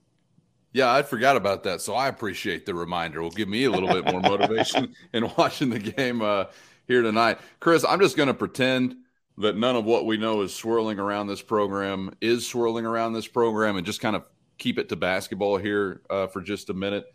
Yeah, 0.77 0.93
I 0.93 1.01
forgot 1.01 1.36
about 1.36 1.63
that, 1.63 1.81
so 1.81 1.96
I 1.96 2.07
appreciate 2.07 2.67
the 2.67 2.75
reminder. 2.75 3.24
Will 3.24 3.31
give 3.31 3.50
me 3.50 3.63
a 3.63 3.72
little 3.72 3.89
bit 3.89 4.05
more 4.05 4.22
motivation 4.38 4.93
in 5.12 5.27
watching 5.36 5.72
the 5.72 5.79
game 5.79 6.22
uh, 6.22 6.46
here 6.88 7.01
tonight. 7.01 7.39
Chris, 7.60 7.84
I'm 7.84 8.00
just 8.00 8.15
going 8.15 8.27
to 8.27 8.34
pretend 8.36 8.96
that 9.39 9.57
none 9.57 9.75
of 9.75 9.86
what 9.86 10.05
we 10.05 10.17
know 10.17 10.43
is 10.43 10.53
swirling 10.53 11.00
around 11.00 11.25
this 11.25 11.41
program 11.41 12.13
is 12.22 12.48
swirling 12.48 12.86
around 12.86 13.13
this 13.13 13.25
program, 13.25 13.75
and 13.75 13.88
just 13.88 14.01
kind 14.01 14.15
of 14.15 14.24
keep 14.60 14.77
it 14.77 14.88
to 14.89 14.96
basketball 14.96 15.57
here 15.57 16.03
uh, 16.12 16.27
for 16.27 16.41
just 16.41 16.69
a 16.69 16.75
minute. 16.75 17.05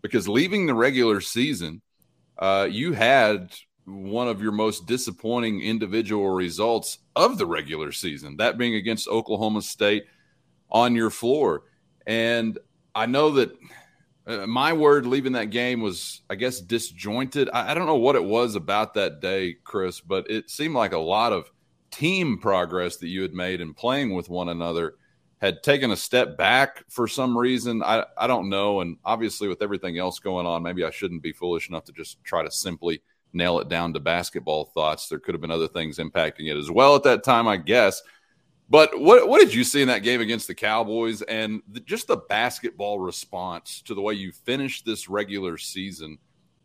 Because 0.00 0.28
leaving 0.28 0.66
the 0.66 0.74
regular 0.74 1.20
season, 1.20 1.82
uh, 2.38 2.68
you 2.70 2.92
had 2.92 3.52
one 3.84 4.28
of 4.28 4.40
your 4.40 4.52
most 4.52 4.86
disappointing 4.86 5.60
individual 5.60 6.30
results 6.30 6.98
of 7.16 7.36
the 7.36 7.46
regular 7.46 7.90
season, 7.90 8.36
that 8.36 8.58
being 8.58 8.76
against 8.76 9.08
Oklahoma 9.08 9.62
State 9.62 10.04
on 10.70 10.94
your 10.94 11.10
floor. 11.10 11.64
And 12.06 12.56
I 12.98 13.06
know 13.06 13.30
that 13.30 13.56
uh, 14.26 14.46
my 14.48 14.72
word 14.72 15.06
leaving 15.06 15.32
that 15.32 15.50
game 15.50 15.80
was, 15.80 16.22
I 16.28 16.34
guess, 16.34 16.60
disjointed. 16.60 17.48
I, 17.52 17.70
I, 17.70 17.74
don't 17.74 17.86
know 17.86 17.94
what 17.94 18.16
it 18.16 18.24
was 18.24 18.56
about 18.56 18.94
that 18.94 19.20
day, 19.20 19.54
Chris, 19.62 20.00
but 20.00 20.28
it 20.28 20.50
seemed 20.50 20.74
like 20.74 20.92
a 20.92 20.98
lot 20.98 21.32
of 21.32 21.48
team 21.92 22.38
progress 22.38 22.96
that 22.96 23.06
you 23.06 23.22
had 23.22 23.32
made 23.32 23.60
in 23.60 23.72
playing 23.72 24.14
with 24.14 24.28
one 24.28 24.48
another 24.48 24.96
had 25.40 25.62
taken 25.62 25.92
a 25.92 25.96
step 25.96 26.36
back 26.36 26.82
for 26.88 27.06
some 27.06 27.38
reason. 27.38 27.84
I, 27.84 28.04
I 28.16 28.26
don't 28.26 28.48
know. 28.48 28.80
And 28.80 28.96
obviously, 29.04 29.46
with 29.46 29.62
everything 29.62 29.96
else 29.96 30.18
going 30.18 30.44
on, 30.44 30.64
maybe 30.64 30.82
I 30.82 30.90
shouldn't 30.90 31.22
be 31.22 31.32
foolish 31.32 31.68
enough 31.68 31.84
to 31.84 31.92
just 31.92 32.22
try 32.24 32.42
to 32.42 32.50
simply 32.50 33.00
nail 33.32 33.60
it 33.60 33.68
down 33.68 33.92
to 33.92 34.00
basketball 34.00 34.64
thoughts. 34.74 35.08
There 35.08 35.20
could 35.20 35.34
have 35.34 35.40
been 35.40 35.52
other 35.52 35.68
things 35.68 35.98
impacting 35.98 36.50
it 36.50 36.56
as 36.56 36.68
well 36.68 36.96
at 36.96 37.04
that 37.04 37.22
time, 37.22 37.46
I 37.46 37.58
guess. 37.58 38.02
But 38.70 39.00
what 39.00 39.28
what 39.28 39.40
did 39.40 39.54
you 39.54 39.64
see 39.64 39.80
in 39.80 39.88
that 39.88 40.02
game 40.02 40.20
against 40.20 40.46
the 40.46 40.54
Cowboys 40.54 41.22
and 41.22 41.62
the, 41.68 41.80
just 41.80 42.06
the 42.06 42.18
basketball 42.18 42.98
response 42.98 43.82
to 43.82 43.94
the 43.94 44.02
way 44.02 44.14
you 44.14 44.32
finished 44.32 44.84
this 44.84 45.08
regular 45.08 45.56
season? 45.56 46.18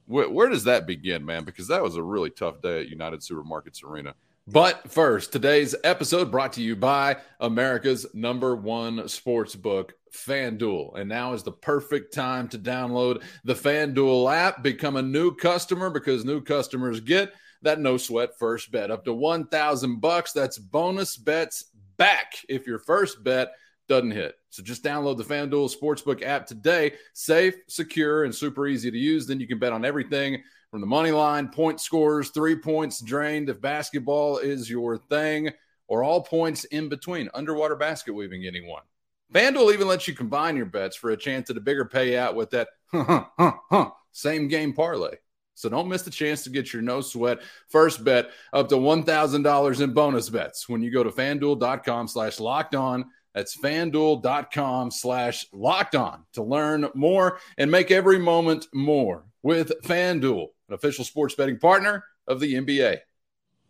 Where, 0.06 0.30
where 0.30 0.50
does 0.50 0.66
that 0.66 0.86
begin, 0.86 1.24
man? 1.24 1.46
Because 1.46 1.68
that 1.70 1.82
was 1.82 1.96
a 1.96 2.04
really 2.04 2.30
tough 2.30 2.62
day 2.62 2.82
at 2.82 2.90
United 2.90 3.22
Supermarkets 3.22 3.84
Arena. 3.84 4.16
But 4.46 4.92
first, 4.92 5.32
today's 5.32 5.74
episode 5.86 6.30
brought 6.30 6.52
to 6.54 6.62
you 6.62 6.76
by 6.76 7.16
America's 7.40 8.06
number 8.14 8.58
one 8.58 9.08
sports 9.08 9.56
book, 9.56 9.94
FanDuel. 10.14 11.00
And 11.00 11.08
now 11.08 11.32
is 11.32 11.44
the 11.44 11.54
perfect 11.54 12.14
time 12.14 12.50
to 12.50 12.60
download 12.60 13.24
the 13.46 13.54
FanDuel 13.54 14.36
app, 14.36 14.62
become 14.62 14.98
a 14.98 15.02
new 15.02 15.34
customer 15.34 15.90
because 15.90 16.26
new 16.26 16.42
customers 16.42 17.00
get 17.00 17.34
that 17.62 17.80
no 17.80 17.96
sweat 17.96 18.38
first 18.38 18.70
bet 18.72 18.92
up 18.92 19.06
to 19.06 19.14
1000 19.14 20.02
bucks. 20.02 20.34
That's 20.34 20.58
bonus 20.58 21.16
bets 21.16 21.66
back 21.98 22.34
if 22.50 22.68
your 22.68 22.80
first 22.80 23.24
bet 23.24 23.54
doesn't 23.88 24.12
hit. 24.12 24.36
So 24.50 24.64
just 24.64 24.84
download 24.84 25.18
the 25.18 25.24
FanDuel 25.24 25.74
Sportsbook 25.76 26.24
app 26.24 26.46
today. 26.46 26.94
Safe, 27.14 27.56
secure, 27.68 28.24
and 28.24 28.34
super 28.34 28.68
easy 28.68 28.92
to 28.92 28.98
use. 28.98 29.28
Then 29.28 29.40
you 29.40 29.48
can 29.48 29.60
bet 29.60 29.74
on 29.74 29.86
everything 29.86 30.42
from 30.72 30.82
the 30.82 30.88
money 30.88 31.12
line, 31.12 31.50
point 31.50 31.80
scores, 31.80 32.30
three 32.30 32.56
points 32.56 33.02
drained 33.02 33.50
if 33.50 33.62
basketball 33.62 34.40
is 34.40 34.70
your 34.70 34.98
thing, 34.98 35.52
or 35.88 36.04
all 36.04 36.22
points 36.22 36.64
in 36.66 36.90
between. 36.90 37.30
Underwater 37.34 37.76
basket 37.76 38.14
weaving, 38.14 38.46
anyone. 38.46 38.82
FanDuel 39.34 39.74
even 39.74 39.88
lets 39.88 40.08
you 40.08 40.14
combine 40.14 40.56
your 40.56 40.66
bets 40.66 40.96
for 40.96 41.12
a 41.12 41.18
chance 41.18 41.50
at 41.50 41.58
a 41.58 41.62
bigger 41.62 41.86
payout 41.86 42.36
with 42.36 42.52
that 42.52 42.70
same 44.12 44.48
game 44.48 44.74
parlay. 44.74 45.16
So 45.56 45.70
don't 45.70 45.88
miss 45.88 46.02
the 46.02 46.12
chance 46.12 46.44
to 46.44 46.50
get 46.50 46.74
your 46.74 46.82
no 46.82 47.02
sweat 47.02 47.40
first 47.68 48.04
bet 48.04 48.32
up 48.54 48.70
to 48.70 48.76
$1,000 48.76 49.82
in 49.82 49.94
bonus 49.94 50.30
bets 50.30 50.68
when 50.68 50.82
you 50.82 50.92
go 50.92 51.04
to 51.04 51.12
fanduel.com 51.12 52.08
slash 52.08 52.40
locked 52.40 52.76
on. 52.76 53.06
That's 53.34 53.58
fanduel.com 53.58 54.92
slash 54.92 55.48
locked 55.52 55.96
on 55.96 56.24
to 56.34 56.44
learn 56.44 56.88
more 56.94 57.40
and 57.58 57.72
make 57.72 57.90
every 57.92 58.20
moment 58.20 58.68
more 58.74 59.26
with 59.42 59.72
FanDuel 59.84 60.50
an 60.70 60.76
official 60.76 61.04
sports 61.04 61.36
betting 61.36 61.60
partner 61.60 62.04
of 62.28 62.40
the 62.40 62.54
NBA. 62.54 63.00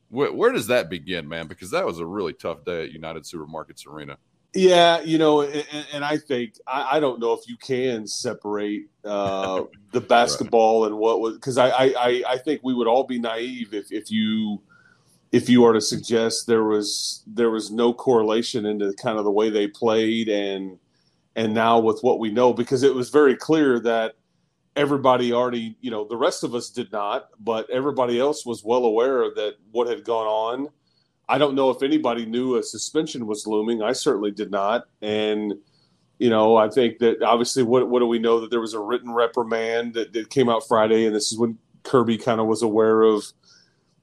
Where, 0.09 0.31
where, 0.31 0.51
does 0.51 0.67
that 0.67 0.89
begin, 0.89 1.27
man? 1.27 1.47
Because 1.47 1.71
that 1.71 1.85
was 1.85 1.99
a 1.99 2.05
really 2.05 2.33
tough 2.33 2.63
day 2.65 2.83
at 2.83 2.91
United 2.91 3.23
Supermarkets 3.23 3.87
Arena. 3.87 4.17
Yeah, 4.55 5.01
you 5.01 5.17
know, 5.17 5.41
and, 5.41 5.65
and 5.93 6.05
I 6.05 6.17
think 6.17 6.59
I, 6.67 6.97
I, 6.97 6.99
don't 6.99 7.19
know 7.19 7.33
if 7.33 7.47
you 7.47 7.57
can 7.57 8.05
separate 8.05 8.87
uh, 9.03 9.63
the 9.91 10.01
basketball 10.01 10.83
right. 10.83 10.91
and 10.91 10.99
what 10.99 11.21
was 11.21 11.35
because 11.35 11.57
I, 11.57 11.69
I 11.69 12.23
I 12.27 12.37
think 12.37 12.61
we 12.63 12.73
would 12.73 12.87
all 12.87 13.03
be 13.03 13.19
naive 13.19 13.73
if 13.73 13.91
if 13.91 14.11
you 14.11 14.61
if 15.31 15.49
you 15.49 15.65
are 15.65 15.73
to 15.73 15.81
suggest 15.81 16.45
there 16.45 16.63
was 16.63 17.23
there 17.25 17.49
was 17.49 17.71
no 17.71 17.93
correlation 17.93 18.67
into 18.67 18.93
kind 18.93 19.17
of 19.17 19.23
the 19.23 19.31
way 19.31 19.49
they 19.49 19.67
played 19.67 20.29
and 20.29 20.77
and 21.35 21.55
now 21.55 21.79
with 21.79 22.01
what 22.01 22.19
we 22.19 22.29
know 22.29 22.53
because 22.53 22.83
it 22.83 22.93
was 22.93 23.09
very 23.09 23.35
clear 23.35 23.79
that 23.79 24.13
everybody 24.75 25.33
already, 25.33 25.75
you 25.81 25.91
know, 25.91 26.05
the 26.07 26.17
rest 26.17 26.43
of 26.43 26.55
us 26.55 26.69
did 26.69 26.91
not, 26.91 27.29
but 27.39 27.69
everybody 27.69 28.19
else 28.19 28.45
was 28.45 28.63
well 28.63 28.85
aware 28.85 29.29
that 29.35 29.55
what 29.71 29.87
had 29.87 30.03
gone 30.03 30.27
on. 30.27 30.69
I 31.27 31.37
don't 31.37 31.55
know 31.55 31.69
if 31.69 31.81
anybody 31.81 32.25
knew 32.25 32.57
a 32.57 32.63
suspension 32.63 33.27
was 33.27 33.47
looming. 33.47 33.81
I 33.81 33.93
certainly 33.93 34.31
did 34.31 34.51
not. 34.51 34.85
And, 35.01 35.53
you 36.19 36.29
know, 36.29 36.57
I 36.57 36.69
think 36.69 36.99
that 36.99 37.21
obviously, 37.21 37.63
what, 37.63 37.89
what 37.89 37.99
do 37.99 38.07
we 38.07 38.19
know? 38.19 38.41
That 38.41 38.51
there 38.51 38.59
was 38.59 38.73
a 38.73 38.79
written 38.79 39.11
reprimand 39.13 39.93
that, 39.93 40.13
that 40.13 40.29
came 40.29 40.49
out 40.49 40.67
Friday, 40.67 41.05
and 41.05 41.15
this 41.15 41.31
is 41.31 41.37
when 41.37 41.57
Kirby 41.83 42.17
kind 42.17 42.39
of 42.39 42.47
was 42.47 42.61
aware 42.61 43.01
of 43.03 43.25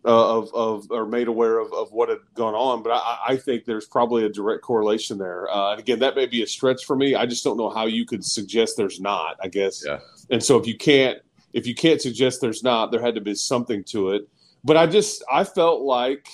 uh, 0.04 0.38
of, 0.38 0.54
of 0.54 0.90
or 0.90 1.06
made 1.06 1.28
aware 1.28 1.58
of, 1.58 1.72
of 1.72 1.92
what 1.92 2.08
had 2.08 2.18
gone 2.34 2.54
on. 2.54 2.82
But 2.82 2.92
I, 2.92 3.18
I 3.28 3.36
think 3.36 3.64
there's 3.64 3.86
probably 3.86 4.24
a 4.24 4.30
direct 4.30 4.62
correlation 4.62 5.18
there. 5.18 5.48
Uh, 5.50 5.72
and 5.72 5.80
again, 5.80 5.98
that 5.98 6.16
may 6.16 6.26
be 6.26 6.42
a 6.42 6.46
stretch 6.46 6.84
for 6.84 6.96
me. 6.96 7.14
I 7.14 7.26
just 7.26 7.44
don't 7.44 7.58
know 7.58 7.68
how 7.68 7.86
you 7.86 8.06
could 8.06 8.24
suggest 8.24 8.76
there's 8.76 9.00
not. 9.00 9.36
I 9.42 9.48
guess. 9.48 9.84
Yeah. 9.86 9.98
And 10.30 10.42
so 10.42 10.58
if 10.58 10.66
you 10.66 10.76
can't 10.76 11.18
if 11.52 11.66
you 11.66 11.74
can't 11.74 12.00
suggest 12.00 12.40
there's 12.40 12.62
not, 12.62 12.90
there 12.92 13.00
had 13.00 13.14
to 13.16 13.20
be 13.20 13.34
something 13.34 13.84
to 13.84 14.10
it. 14.10 14.28
But 14.64 14.76
I 14.76 14.86
just 14.86 15.22
I 15.30 15.44
felt 15.44 15.82
like 15.82 16.28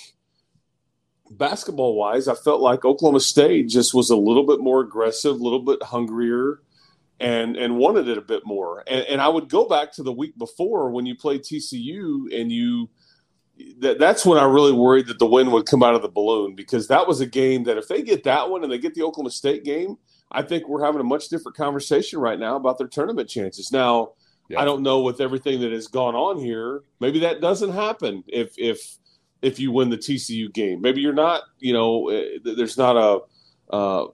basketball 1.31 1.95
wise, 1.95 2.27
I 2.27 2.35
felt 2.35 2.61
like 2.61 2.85
Oklahoma 2.85 3.19
State 3.19 3.69
just 3.69 3.93
was 3.93 4.09
a 4.09 4.15
little 4.15 4.45
bit 4.45 4.59
more 4.59 4.81
aggressive, 4.81 5.39
a 5.39 5.43
little 5.43 5.63
bit 5.63 5.81
hungrier. 5.83 6.61
And, 7.19 7.57
and 7.57 7.77
wanted 7.77 8.07
it 8.09 8.19
a 8.19 8.21
bit 8.21 8.43
more. 8.45 8.83
And, 8.85 9.03
and 9.05 9.19
I 9.19 9.27
would 9.27 9.49
go 9.49 9.67
back 9.67 9.91
to 9.93 10.03
the 10.03 10.11
week 10.11 10.37
before 10.37 10.91
when 10.91 11.07
you 11.07 11.15
played 11.15 11.41
TCU 11.41 12.27
and 12.31 12.51
you 12.51 12.91
that, 13.79 13.99
that's 13.99 14.25
when 14.25 14.37
I 14.37 14.45
really 14.45 14.71
worried 14.71 15.07
that 15.07 15.19
the 15.19 15.25
wind 15.25 15.51
would 15.51 15.65
come 15.65 15.83
out 15.83 15.95
of 15.95 16.01
the 16.01 16.09
balloon 16.09 16.55
because 16.55 16.87
that 16.87 17.07
was 17.07 17.21
a 17.21 17.25
game 17.25 17.63
that 17.65 17.77
if 17.77 17.87
they 17.87 18.01
get 18.01 18.23
that 18.25 18.49
one 18.49 18.63
and 18.63 18.71
they 18.71 18.77
get 18.77 18.93
the 18.93 19.03
Oklahoma 19.03 19.31
State 19.31 19.63
game, 19.63 19.97
I 20.31 20.41
think 20.41 20.67
we're 20.67 20.83
having 20.83 21.01
a 21.01 21.05
much 21.05 21.29
different 21.29 21.57
conversation 21.57 22.19
right 22.19 22.39
now 22.39 22.55
about 22.55 22.77
their 22.77 22.87
tournament 22.87 23.29
chances. 23.29 23.71
Now, 23.71 24.11
yeah. 24.49 24.61
I 24.61 24.65
don't 24.65 24.83
know 24.83 25.01
with 25.01 25.21
everything 25.21 25.61
that 25.61 25.71
has 25.71 25.87
gone 25.87 26.15
on 26.15 26.37
here, 26.39 26.83
maybe 26.99 27.19
that 27.19 27.41
doesn't 27.41 27.71
happen 27.71 28.23
if 28.27 28.53
if 28.57 28.97
if 29.41 29.59
you 29.59 29.71
win 29.71 29.89
the 29.89 29.97
TCU 29.97 30.51
game. 30.53 30.81
Maybe 30.81 31.01
you're 31.01 31.13
not, 31.13 31.43
you 31.59 31.73
know, 31.73 32.09
eh, 32.09 32.39
there's 32.43 32.77
not 32.77 32.97
a 32.97 33.73
uh, 33.73 34.07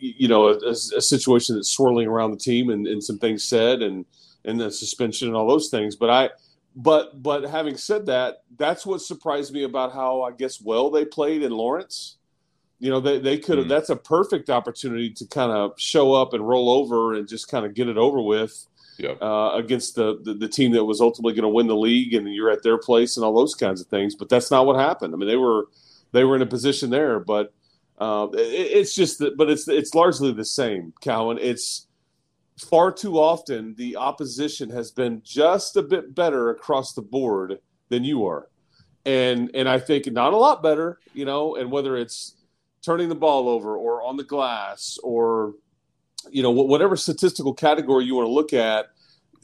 you 0.00 0.28
know 0.28 0.48
a, 0.48 0.70
a, 0.70 0.74
situation 0.74 1.56
that's 1.56 1.70
swirling 1.70 2.08
around 2.08 2.30
the 2.30 2.38
team 2.38 2.70
and, 2.70 2.86
and 2.86 3.04
some 3.04 3.18
things 3.18 3.44
said 3.44 3.82
and 3.82 4.06
and 4.44 4.58
the 4.58 4.70
suspension 4.70 5.28
and 5.28 5.36
all 5.36 5.46
those 5.46 5.68
things. 5.68 5.96
But 5.96 6.10
I 6.10 6.30
but 6.74 7.22
but 7.22 7.44
having 7.44 7.76
said 7.76 8.06
that, 8.06 8.42
that's 8.56 8.86
what 8.86 9.02
surprised 9.02 9.52
me 9.52 9.64
about 9.64 9.92
how 9.92 10.22
I 10.22 10.32
guess 10.32 10.60
well 10.60 10.90
they 10.90 11.04
played 11.04 11.42
in 11.42 11.52
Lawrence. 11.52 12.16
You 12.78 12.88
know, 12.88 13.00
they, 13.00 13.18
they 13.18 13.36
could 13.36 13.58
have. 13.58 13.66
Mm. 13.66 13.70
That's 13.70 13.90
a 13.90 13.96
perfect 13.96 14.48
opportunity 14.48 15.10
to 15.10 15.26
kind 15.26 15.52
of 15.52 15.72
show 15.78 16.14
up 16.14 16.32
and 16.32 16.46
roll 16.46 16.70
over 16.70 17.12
and 17.12 17.28
just 17.28 17.48
kind 17.48 17.66
of 17.66 17.74
get 17.74 17.88
it 17.88 17.98
over 17.98 18.22
with 18.22 18.66
yep. 19.00 19.20
uh, 19.20 19.52
against 19.54 19.94
the, 19.94 20.20
the, 20.22 20.34
the 20.34 20.48
team 20.48 20.72
that 20.72 20.84
was 20.84 21.00
ultimately 21.00 21.34
going 21.34 21.42
to 21.42 21.48
win 21.48 21.66
the 21.66 21.76
league, 21.76 22.14
and 22.14 22.32
you're 22.32 22.50
at 22.50 22.62
their 22.62 22.78
place 22.78 23.16
and 23.16 23.24
all 23.24 23.34
those 23.34 23.54
kinds 23.54 23.80
of 23.80 23.86
things. 23.88 24.14
But 24.14 24.28
that's 24.28 24.50
not 24.50 24.66
what 24.66 24.76
happened. 24.76 25.14
I 25.14 25.16
mean, 25.16 25.28
they 25.28 25.36
were 25.36 25.68
they 26.12 26.24
were 26.24 26.36
in 26.36 26.42
a 26.42 26.46
position 26.46 26.90
there, 26.90 27.20
but 27.20 27.52
uh, 27.98 28.28
it, 28.32 28.38
it's 28.38 28.94
just 28.94 29.18
that. 29.18 29.36
But 29.36 29.50
it's 29.50 29.68
it's 29.68 29.94
largely 29.94 30.32
the 30.32 30.44
same, 30.44 30.92
Cowan. 31.00 31.38
It's 31.40 31.86
far 32.58 32.92
too 32.92 33.18
often 33.18 33.74
the 33.76 33.96
opposition 33.96 34.70
has 34.70 34.90
been 34.90 35.22
just 35.24 35.76
a 35.76 35.82
bit 35.82 36.14
better 36.14 36.50
across 36.50 36.92
the 36.92 37.02
board 37.02 37.58
than 37.88 38.04
you 38.04 38.26
are. 38.26 38.48
And 39.06 39.50
and 39.54 39.68
I 39.68 39.78
think 39.78 40.06
not 40.12 40.34
a 40.34 40.36
lot 40.36 40.62
better, 40.62 40.98
you 41.14 41.24
know, 41.24 41.56
and 41.56 41.70
whether 41.70 41.96
it's 41.96 42.36
turning 42.82 43.08
the 43.08 43.14
ball 43.14 43.48
over 43.48 43.76
or 43.76 44.02
on 44.02 44.16
the 44.16 44.24
glass 44.24 44.98
or 45.02 45.54
you 46.30 46.42
know 46.42 46.50
whatever 46.50 46.96
statistical 46.96 47.54
category 47.54 48.04
you 48.04 48.14
want 48.14 48.26
to 48.26 48.32
look 48.32 48.52
at 48.52 48.86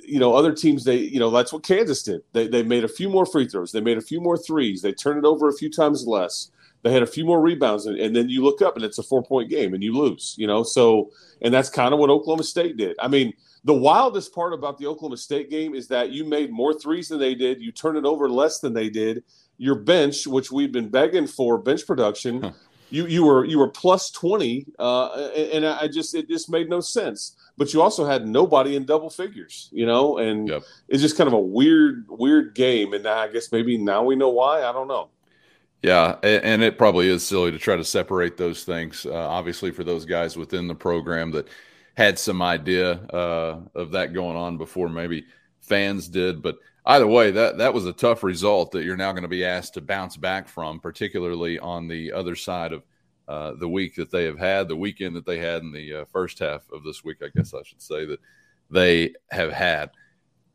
you 0.05 0.19
know 0.19 0.35
other 0.35 0.53
teams 0.53 0.85
they 0.85 0.97
you 0.97 1.19
know 1.19 1.31
that's 1.31 1.53
what 1.53 1.63
kansas 1.63 2.03
did 2.03 2.21
they, 2.33 2.47
they 2.47 2.63
made 2.63 2.85
a 2.85 2.89
few 2.89 3.09
more 3.09 3.25
free 3.25 3.49
throws 3.49 3.73
they 3.73 3.81
made 3.81 3.99
a 3.99 4.03
few 4.03 4.21
more 4.21 4.37
threes 4.37 4.83
they 4.83 4.93
turned 4.93 5.19
it 5.19 5.25
over 5.25 5.49
a 5.49 5.53
few 5.55 5.71
times 5.71 6.07
less 6.07 6.51
they 6.87 6.93
had 6.93 7.03
a 7.03 7.07
few 7.07 7.25
more 7.25 7.41
rebounds, 7.41 7.87
and, 7.87 7.99
and 7.99 8.15
then 8.15 8.29
you 8.29 8.45
look 8.45 8.63
up 8.63 8.77
and 8.77 8.85
it's 8.85 8.99
a 8.99 9.03
four 9.03 9.21
point 9.21 9.51
game 9.51 9.75
and 9.75 9.83
you 9.83 9.93
lose. 9.93 10.37
You 10.39 10.47
know, 10.47 10.63
so 10.63 11.11
and 11.43 11.53
that's 11.53 11.69
kind 11.69 11.93
of 11.93 11.99
what 11.99 12.11
Oklahoma 12.11 12.45
State 12.45 12.77
did. 12.77 12.97
I 13.01 13.09
mean, 13.09 13.33
the 13.65 13.75
wildest 13.75 14.33
part 14.33 14.53
about 14.53 14.79
the 14.79 14.87
Oklahoma 14.87 15.17
State 15.17 15.51
game 15.51 15.75
is 15.75 15.89
that 15.89 16.11
you 16.11 16.25
made 16.25 16.53
more 16.53 16.73
threes 16.73 17.09
than 17.09 17.19
they 17.19 17.35
did. 17.35 17.61
You 17.61 17.73
turned 17.73 17.99
it 17.99 18.05
over 18.05 18.29
less 18.29 18.61
than 18.61 18.73
they 18.73 18.89
did. 18.89 19.25
Your 19.59 19.75
bench, 19.75 20.29
which 20.29 20.53
we've 20.53 20.71
been 20.71 20.89
begging 20.89 21.27
for, 21.27 21.59
bench 21.59 21.85
production. 21.87 22.55
You 22.91 23.07
you 23.07 23.25
were 23.25 23.45
you 23.45 23.59
were 23.59 23.69
plus 23.69 24.11
twenty, 24.11 24.67
uh, 24.79 25.31
and, 25.35 25.65
and 25.65 25.67
I 25.67 25.89
just 25.89 26.15
it 26.15 26.29
just 26.29 26.51
made 26.51 26.69
no 26.69 26.81
sense. 26.81 27.37
But 27.59 27.73
you 27.73 27.81
also 27.81 28.05
had 28.05 28.27
nobody 28.27 28.77
in 28.77 28.85
double 28.85 29.09
figures, 29.09 29.71
you 29.73 29.87
know, 29.87 30.19
and 30.19 30.49
yep. 30.49 30.63
it's 30.89 31.01
just 31.01 31.17
kind 31.17 31.27
of 31.27 31.33
a 31.33 31.41
weird 31.41 32.05
weird 32.09 32.55
game. 32.55 32.93
And 32.93 33.07
I 33.07 33.29
guess 33.29 33.51
maybe 33.51 33.79
now 33.79 34.05
we 34.05 34.15
know 34.15 34.29
why. 34.29 34.63
I 34.63 34.73
don't 34.73 34.89
know. 34.89 35.09
Yeah, 35.83 36.17
and 36.23 36.63
it 36.63 36.79
probably 36.79 37.09
is 37.09 37.25
silly 37.25 37.53
to 37.53 37.59
try 37.59 37.77
to 37.77 37.85
separate 37.85 38.37
those 38.37 38.65
things. 38.65 39.07
Uh, 39.07 39.15
obviously, 39.15 39.71
for 39.71 39.85
those 39.85 40.05
guys 40.05 40.37
within 40.37 40.67
the 40.67 40.75
program 40.75 41.31
that 41.33 41.49
had 41.97 42.19
some 42.19 42.43
idea 42.43 42.93
uh, 42.93 43.61
of 43.75 43.93
that 43.93 44.13
going 44.13 44.37
on 44.37 44.59
before 44.59 44.89
maybe 44.89 45.27
fans 45.61 46.09
did, 46.09 46.43
but 46.43 46.59
either 46.87 47.07
way, 47.07 47.31
that 47.31 47.59
that 47.59 47.75
was 47.75 47.87
a 47.87 47.93
tough 47.93 48.23
result 48.23 48.73
that 48.73 48.85
you're 48.85 48.97
now 48.97 49.13
going 49.13 49.23
to 49.23 49.29
be 49.29 49.45
asked 49.45 49.75
to 49.75 49.81
bounce 49.81 50.17
back 50.17 50.49
from, 50.49 50.81
particularly 50.81 51.59
on 51.59 51.89
the 51.89 52.13
other 52.13 52.37
side 52.37 52.73
of 52.73 52.83
uh, 53.29 53.53
the 53.59 53.69
week 53.69 53.97
that 53.97 54.11
they 54.11 54.25
have 54.25 54.39
had, 54.39 54.69
the 54.69 54.77
weekend 54.77 55.17
that 55.17 55.27
they 55.27 55.39
had 55.39 55.63
in 55.63 55.73
the 55.73 55.95
uh, 55.95 56.05
first 56.07 56.39
half 56.39 56.63
of 56.73 56.85
this 56.85 57.05
week. 57.05 57.19
I 57.23 57.29
guess 57.37 57.53
I 57.55 57.63
should 57.65 57.83
say 57.83 58.05
that 58.07 58.21
they 58.71 59.15
have 59.31 59.53
had 59.53 59.91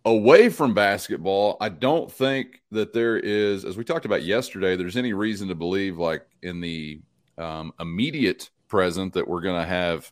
away 0.05 0.49
from 0.49 0.73
basketball, 0.73 1.57
I 1.61 1.69
don't 1.69 2.11
think 2.11 2.61
that 2.71 2.93
there 2.93 3.17
is, 3.17 3.65
as 3.65 3.77
we 3.77 3.83
talked 3.83 4.05
about 4.05 4.23
yesterday, 4.23 4.75
there's 4.75 4.97
any 4.97 5.13
reason 5.13 5.47
to 5.49 5.55
believe, 5.55 5.97
like 5.97 6.25
in 6.41 6.59
the 6.59 7.01
um, 7.37 7.73
immediate 7.79 8.49
present, 8.67 9.13
that 9.13 9.27
we're 9.27 9.41
going 9.41 9.61
to 9.61 9.67
have, 9.67 10.11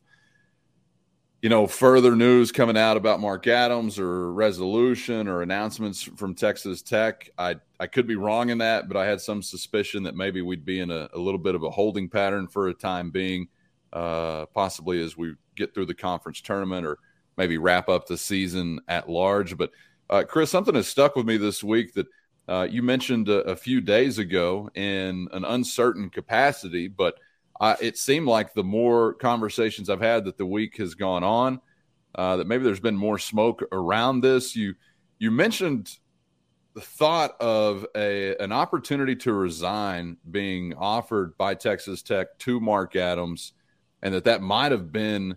you 1.42 1.48
know, 1.48 1.68
further 1.68 2.16
news 2.16 2.52
coming 2.52 2.78
out 2.78 2.98
about 2.98 3.22
Mark 3.22 3.48
Adams 3.48 3.98
or 3.98 4.34
resolution 4.34 5.28
or 5.28 5.42
announcements 5.42 6.04
from 6.04 6.36
Texas 6.36 6.82
Tech. 6.82 7.30
I 7.38 7.56
I 7.80 7.88
could 7.88 8.08
be 8.08 8.18
wrong 8.18 8.50
in 8.50 8.58
that, 8.58 8.90
but 8.90 8.98
I 8.98 9.06
had 9.06 9.22
some 9.22 9.42
suspicion 9.42 10.04
that 10.04 10.16
maybe 10.16 10.42
we'd 10.42 10.66
be 10.66 10.82
in 10.82 10.92
a, 10.92 11.08
a 11.14 11.18
little 11.18 11.40
bit 11.40 11.56
of 11.56 11.64
a 11.64 11.70
holding 11.70 12.10
pattern 12.10 12.48
for 12.48 12.68
a 12.68 12.74
time 12.74 13.10
being, 13.10 13.48
uh, 13.94 14.48
possibly 14.48 15.02
as 15.02 15.16
we 15.16 15.36
get 15.56 15.74
through 15.74 15.86
the 15.86 15.94
conference 15.94 16.42
tournament 16.42 16.86
or 16.86 16.98
maybe 17.38 17.58
wrap 17.58 17.88
up 17.88 18.06
the 18.06 18.18
season 18.18 18.82
at 18.90 19.10
large. 19.10 19.56
But 19.56 19.72
uh, 20.10 20.24
Chris, 20.28 20.52
something 20.52 20.76
has 20.76 20.88
stuck 20.90 21.16
with 21.16 21.26
me 21.26 21.38
this 21.38 21.64
week 21.64 21.94
that 21.94 22.08
uh, 22.50 22.68
you 22.70 22.84
mentioned 22.84 23.30
a, 23.30 23.42
a, 23.42 23.56
few 23.56 23.80
days 23.80 24.18
ago 24.18 24.70
in 24.74 25.28
an 25.32 25.46
uncertain 25.46 26.10
capacity, 26.10 26.88
but 26.88 27.16
It 27.62 27.98
seemed 27.98 28.28
like 28.28 28.54
the 28.54 28.64
more 28.64 29.14
conversations 29.14 29.90
I've 29.90 30.02
had 30.02 30.26
that 30.26 30.38
the 30.38 30.46
week 30.46 30.78
has 30.78 30.96
gone 30.96 31.24
on, 31.24 31.60
uh, 32.16 32.38
that 32.38 32.48
maybe 32.48 32.64
there's 32.64 32.80
been 32.80 32.96
more 32.96 33.20
smoke 33.20 33.64
around 33.72 34.22
this. 34.22 34.56
You 34.56 34.76
you 35.20 35.32
mentioned 35.32 35.98
the 36.74 36.82
thought 36.82 37.36
of 37.42 37.86
a 37.96 38.36
an 38.38 38.52
opportunity 38.52 39.16
to 39.18 39.34
resign 39.34 40.18
being 40.30 40.74
offered 40.76 41.38
by 41.38 41.56
Texas 41.56 42.02
Tech 42.02 42.28
to 42.40 42.60
Mark 42.60 42.96
Adams, 42.96 43.54
and 44.02 44.14
that 44.14 44.24
that 44.24 44.42
might 44.42 44.72
have 44.72 44.92
been 44.92 45.36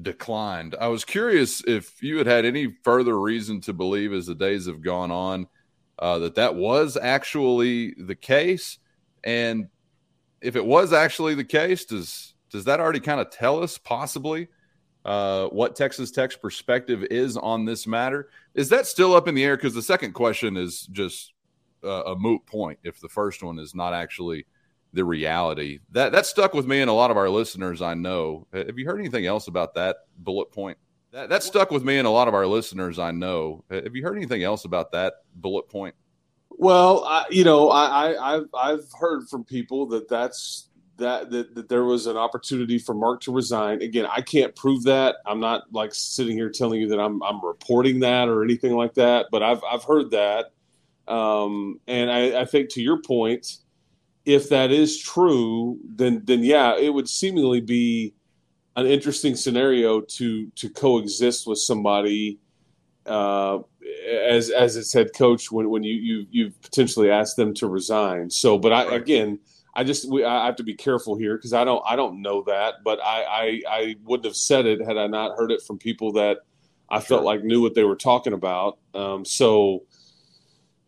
declined. 0.00 0.74
I 0.80 0.88
was 0.88 1.04
curious 1.04 1.62
if 1.66 2.02
you 2.02 2.18
had 2.18 2.26
had 2.26 2.44
any 2.44 2.76
further 2.82 3.18
reason 3.18 3.60
to 3.62 3.72
believe 3.72 4.12
as 4.12 4.26
the 4.26 4.34
days 4.34 4.66
have 4.66 4.82
gone 4.82 5.10
on 5.10 5.46
uh, 5.98 6.18
that 6.18 6.34
that 6.34 6.54
was 6.54 6.96
actually 7.00 7.94
the 7.94 8.14
case, 8.14 8.78
and 9.24 9.68
if 10.42 10.56
it 10.56 10.64
was 10.64 10.92
actually 10.92 11.34
the 11.34 11.44
case, 11.44 11.84
does 11.84 12.34
does 12.50 12.64
that 12.64 12.80
already 12.80 13.00
kind 13.00 13.20
of 13.20 13.30
tell 13.30 13.62
us 13.62 13.78
possibly 13.78 14.48
uh, 15.04 15.46
what 15.46 15.74
Texas 15.74 16.10
Tech's 16.10 16.36
perspective 16.36 17.02
is 17.04 17.36
on 17.36 17.64
this 17.64 17.86
matter? 17.86 18.28
Is 18.54 18.68
that 18.68 18.86
still 18.86 19.14
up 19.14 19.26
in 19.26 19.34
the 19.34 19.44
air? 19.44 19.56
Because 19.56 19.74
the 19.74 19.82
second 19.82 20.12
question 20.12 20.56
is 20.56 20.86
just 20.92 21.32
uh, 21.82 22.04
a 22.04 22.16
moot 22.16 22.44
point 22.46 22.78
if 22.84 23.00
the 23.00 23.08
first 23.08 23.42
one 23.42 23.58
is 23.58 23.74
not 23.74 23.94
actually 23.94 24.46
the 24.92 25.04
reality. 25.04 25.78
That 25.92 26.12
that 26.12 26.26
stuck 26.26 26.52
with 26.54 26.66
me 26.66 26.80
and 26.80 26.90
a 26.90 26.94
lot 26.94 27.10
of 27.10 27.16
our 27.16 27.28
listeners 27.28 27.80
I 27.80 27.94
know. 27.94 28.46
Have 28.52 28.76
you 28.76 28.86
heard 28.86 28.98
anything 28.98 29.26
else 29.26 29.48
about 29.48 29.74
that 29.74 29.96
bullet 30.18 30.52
point? 30.52 30.76
That 31.12 31.30
that 31.30 31.42
stuck 31.42 31.70
with 31.70 31.84
me 31.84 31.98
and 31.98 32.06
a 32.06 32.10
lot 32.10 32.28
of 32.28 32.34
our 32.34 32.46
listeners 32.46 32.98
I 32.98 33.10
know. 33.12 33.64
Have 33.70 33.96
you 33.96 34.04
heard 34.04 34.16
anything 34.16 34.42
else 34.42 34.64
about 34.64 34.92
that 34.92 35.14
bullet 35.34 35.68
point? 35.68 35.94
Well, 36.58 37.04
I, 37.04 37.24
you 37.30 37.44
know, 37.44 37.70
I, 37.70 38.36
I 38.36 38.40
I've 38.54 38.86
heard 38.98 39.28
from 39.28 39.44
people 39.44 39.86
that 39.88 40.08
that's 40.08 40.68
that, 40.98 41.30
that 41.30 41.54
that 41.54 41.68
there 41.68 41.84
was 41.84 42.06
an 42.06 42.16
opportunity 42.16 42.78
for 42.78 42.94
Mark 42.94 43.20
to 43.22 43.32
resign. 43.32 43.82
Again, 43.82 44.06
I 44.10 44.20
can't 44.20 44.54
prove 44.54 44.84
that. 44.84 45.16
I'm 45.26 45.40
not 45.40 45.64
like 45.72 45.94
sitting 45.94 46.36
here 46.36 46.50
telling 46.50 46.80
you 46.80 46.88
that 46.88 47.00
I'm 47.00 47.22
I'm 47.22 47.44
reporting 47.44 48.00
that 48.00 48.28
or 48.28 48.42
anything 48.44 48.72
like 48.72 48.94
that. 48.94 49.26
But 49.30 49.42
I've 49.42 49.62
I've 49.64 49.84
heard 49.84 50.10
that, 50.12 50.52
um, 51.08 51.80
and 51.86 52.10
I, 52.10 52.42
I 52.42 52.44
think 52.44 52.70
to 52.70 52.82
your 52.82 53.00
point, 53.02 53.58
if 54.24 54.48
that 54.50 54.70
is 54.70 54.98
true, 54.98 55.78
then 55.84 56.22
then 56.24 56.44
yeah, 56.44 56.76
it 56.76 56.90
would 56.90 57.08
seemingly 57.08 57.60
be 57.60 58.14
an 58.76 58.86
interesting 58.86 59.36
scenario 59.36 60.00
to 60.00 60.50
to 60.50 60.70
coexist 60.70 61.46
with 61.46 61.58
somebody 61.58 62.38
uh, 63.06 63.58
as 64.08 64.50
as 64.50 64.76
its 64.76 64.92
head 64.92 65.10
coach 65.16 65.50
when 65.50 65.70
when 65.70 65.82
you 65.82 65.94
you 65.94 66.26
you've 66.30 66.60
potentially 66.62 67.10
asked 67.10 67.36
them 67.36 67.54
to 67.54 67.66
resign. 67.66 68.30
So, 68.30 68.58
but 68.58 68.72
I 68.72 68.94
again, 68.94 69.38
I 69.74 69.84
just 69.84 70.10
we, 70.10 70.24
I 70.24 70.46
have 70.46 70.56
to 70.56 70.62
be 70.62 70.74
careful 70.74 71.16
here 71.16 71.36
because 71.36 71.52
I 71.52 71.64
don't 71.64 71.82
I 71.86 71.96
don't 71.96 72.22
know 72.22 72.42
that, 72.44 72.76
but 72.84 73.00
I, 73.00 73.22
I 73.22 73.62
I 73.68 73.96
wouldn't 74.04 74.24
have 74.26 74.36
said 74.36 74.66
it 74.66 74.84
had 74.84 74.96
I 74.96 75.06
not 75.06 75.36
heard 75.36 75.50
it 75.50 75.62
from 75.62 75.78
people 75.78 76.12
that 76.12 76.38
I 76.88 76.98
sure. 76.98 77.06
felt 77.18 77.24
like 77.24 77.44
knew 77.44 77.62
what 77.62 77.74
they 77.74 77.84
were 77.84 77.96
talking 77.96 78.32
about. 78.32 78.78
Um, 78.94 79.24
so 79.24 79.84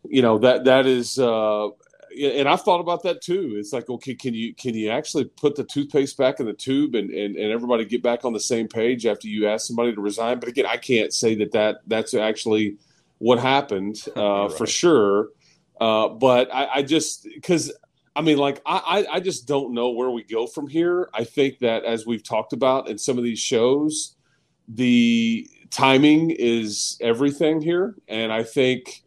you 0.05 0.23
know 0.23 0.39
that 0.39 0.65
that 0.65 0.87
is 0.87 1.19
uh, 1.19 1.69
and 2.17 2.49
I've 2.49 2.63
thought 2.63 2.81
about 2.81 3.03
that 3.05 3.23
too. 3.23 3.55
It's 3.57 3.73
like, 3.73 3.89
okay, 3.89 4.15
can 4.15 4.35
you 4.35 4.55
can 4.55 4.75
you 4.75 4.91
actually 4.91 5.25
put 5.25 5.57
the 5.57 5.65
toothpaste 5.65 6.17
back 6.17 6.41
in 6.41 6.47
the 6.47 6.53
tube 6.53 6.95
and, 6.95 7.11
and, 7.11 7.37
and 7.37 7.53
everybody 7.53 7.85
get 7.85 8.03
back 8.03 8.25
on 8.25 8.33
the 8.33 8.41
same 8.41 8.69
page 8.69 9.07
after 9.07 9.29
you 9.29 9.49
ask 9.49 9.67
somebody 9.67 9.95
to 9.95 10.01
resign? 10.01 10.39
But 10.39 10.49
again, 10.49 10.67
I 10.67 10.77
can't 10.77 11.13
say 11.13 11.35
that, 11.37 11.53
that 11.53 11.79
that's 11.87 12.15
actually 12.15 12.77
what 13.25 13.39
happened 13.39 14.05
uh, 14.17 14.21
right. 14.49 14.53
for 14.53 14.67
sure. 14.67 15.29
Uh, 15.81 16.09
but 16.09 16.53
I, 16.55 16.67
I 16.67 16.83
just 16.83 17.27
because 17.35 17.73
I 18.15 18.21
mean, 18.21 18.39
like 18.39 18.61
I, 18.65 19.07
I 19.11 19.21
just 19.21 19.49
don't 19.49 19.73
know 19.73 19.91
where 19.91 20.11
we 20.11 20.23
go 20.23 20.47
from 20.47 20.69
here. 20.69 21.09
I 21.13 21.25
think 21.25 21.59
that 21.61 21.85
as 21.85 22.07
we've 22.07 22.23
talked 22.23 22.53
about 22.53 22.89
in 22.89 22.99
some 22.99 23.19
of 23.19 23.25
these 23.25 23.41
shows, 23.41 24.15
the 24.69 25.49
timing 25.71 26.31
is 26.31 26.97
everything 27.01 27.61
here, 27.61 27.97
and 28.07 28.33
I 28.33 28.45
think 28.45 29.03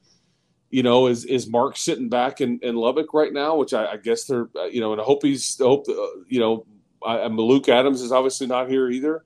you 0.69 0.83
know, 0.83 1.07
is 1.07 1.23
is 1.23 1.47
Mark 1.47 1.77
sitting 1.77 2.09
back 2.09 2.41
in, 2.41 2.59
in 2.61 2.75
Lubbock 2.75 3.13
right 3.13 3.31
now? 3.31 3.55
Which 3.55 3.73
I, 3.73 3.93
I 3.93 3.97
guess 3.97 4.25
they're, 4.25 4.49
uh, 4.55 4.65
you 4.65 4.81
know, 4.81 4.91
and 4.91 4.99
I 4.99 5.03
hope 5.05 5.23
he's, 5.23 5.59
I 5.61 5.63
hope, 5.63 5.85
uh, 5.87 5.93
you 6.27 6.41
know, 6.41 6.65
I, 7.05 7.25
Luke 7.27 7.69
Adams 7.69 8.01
is 8.01 8.11
obviously 8.11 8.47
not 8.47 8.69
here 8.69 8.89
either. 8.89 9.23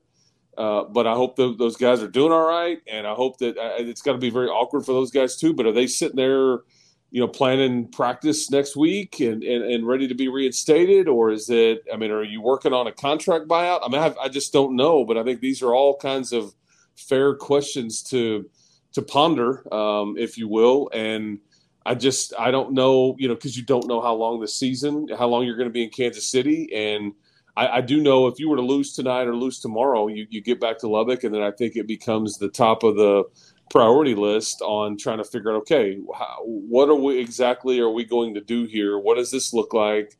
Uh, 0.58 0.84
but 0.84 1.08
I 1.08 1.14
hope 1.14 1.36
the, 1.36 1.56
those 1.56 1.78
guys 1.78 2.04
are 2.04 2.08
doing 2.08 2.32
all 2.32 2.46
right, 2.46 2.80
and 2.88 3.08
I 3.08 3.14
hope 3.14 3.38
that 3.40 3.58
uh, 3.58 3.76
it's 3.78 4.02
got 4.02 4.14
to 4.14 4.18
be 4.18 4.30
very 4.30 4.48
awkward 4.48 4.86
for 4.86 4.92
those 4.92 5.12
guys 5.12 5.38
too. 5.38 5.54
But 5.54 5.66
are 5.66 5.72
they 5.72 5.88
sitting 5.88 6.18
there, 6.18 6.60
you 7.10 7.22
know, 7.22 7.28
planning 7.28 7.88
practice 7.88 8.52
next 8.52 8.76
week 8.76 9.20
and, 9.22 9.44
and, 9.44 9.64
and 9.64 9.88
ready 9.88 10.08
to 10.08 10.14
be 10.14 10.28
reinstated, 10.28 11.08
or 11.08 11.32
is 11.32 11.50
it? 11.50 11.84
I 11.92 11.96
mean, 11.96 12.12
are 12.12 12.24
you 12.24 12.42
working 12.42 12.74
on 12.74 12.88
a 12.88 12.92
contract 12.92 13.48
buyout? 13.48 13.80
I 13.84 13.88
mean, 13.88 14.02
I, 14.02 14.14
I 14.24 14.30
just 14.30 14.52
don't 14.52 14.76
know. 14.76 15.06
But 15.06 15.18
I 15.18 15.24
think 15.24 15.40
these 15.40 15.62
are 15.62 15.74
all 15.74 15.98
kinds 15.98 16.34
of 16.34 16.54
fair 16.96 17.36
questions 17.36 18.04
to 18.04 18.50
to 18.94 19.02
ponder, 19.02 19.74
um, 19.74 20.16
if 20.18 20.38
you 20.38 20.50
will. 20.50 20.90
And 20.94 21.40
I 21.86 21.96
just 21.96 22.34
I 22.38 22.52
don't 22.52 22.74
know, 22.74 23.16
you 23.18 23.28
know, 23.28 23.36
because 23.36 23.58
you 23.58 23.64
don't 23.64 23.88
know 23.88 24.02
how 24.02 24.14
long 24.14 24.40
the 24.40 24.48
season, 24.48 25.08
how 25.18 25.28
long 25.28 25.46
you're 25.46 25.58
going 25.58 25.70
to 25.70 25.74
be 25.74 25.84
in 25.84 25.90
Kansas 25.90 26.28
City, 26.28 26.70
and 26.74 27.14
I, 27.56 27.68
I, 27.68 27.82
do 27.82 28.02
know 28.02 28.28
if 28.28 28.40
you 28.40 28.50
were 28.50 28.56
to 28.56 28.62
lose 28.62 28.94
tonight 28.94 29.28
or 29.28 29.36
lose 29.36 29.60
tomorrow, 29.60 30.08
you 30.08 30.26
you 30.30 30.42
get 30.42 30.60
back 30.60 30.78
to 30.80 30.88
Lubbock, 30.88 31.24
and 31.24 31.34
then 31.34 31.42
I 31.42 31.52
think 31.52 31.76
it 31.76 31.88
becomes 31.88 32.38
the 32.38 32.50
top 32.50 32.84
of 32.84 32.96
the 32.96 33.24
priority 33.70 34.16
list 34.16 34.62
on 34.62 34.98
trying 34.98 35.18
to 35.18 35.24
figure 35.24 35.52
out 35.52 35.58
okay, 35.62 36.00
how, 36.14 36.40
what 36.44 36.90
are 36.90 36.96
we 36.96 37.20
exactly 37.20 37.80
are 37.80 37.90
we 37.90 38.06
going 38.06 38.34
to 38.36 38.42
do 38.42 38.66
here? 38.66 38.98
What 39.00 39.16
does 39.16 39.32
this 39.32 39.54
look 39.54 39.74
like? 39.74 40.18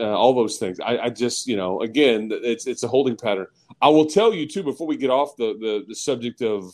Uh, 0.00 0.16
all 0.16 0.32
those 0.32 0.58
things. 0.58 0.78
I, 0.78 0.98
I, 0.98 1.10
just, 1.10 1.48
you 1.48 1.56
know, 1.56 1.80
again, 1.80 2.30
it's 2.32 2.66
it's 2.66 2.84
a 2.84 2.88
holding 2.88 3.16
pattern. 3.16 3.46
I 3.82 3.88
will 3.88 4.06
tell 4.06 4.32
you 4.32 4.46
too 4.46 4.62
before 4.62 4.86
we 4.86 4.96
get 4.96 5.10
off 5.10 5.36
the 5.36 5.56
the, 5.58 5.84
the 5.88 5.94
subject 5.94 6.40
of 6.42 6.72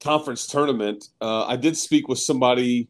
conference 0.00 0.46
tournament, 0.46 1.08
uh, 1.20 1.44
I 1.44 1.56
did 1.56 1.76
speak 1.76 2.08
with 2.08 2.18
somebody. 2.18 2.88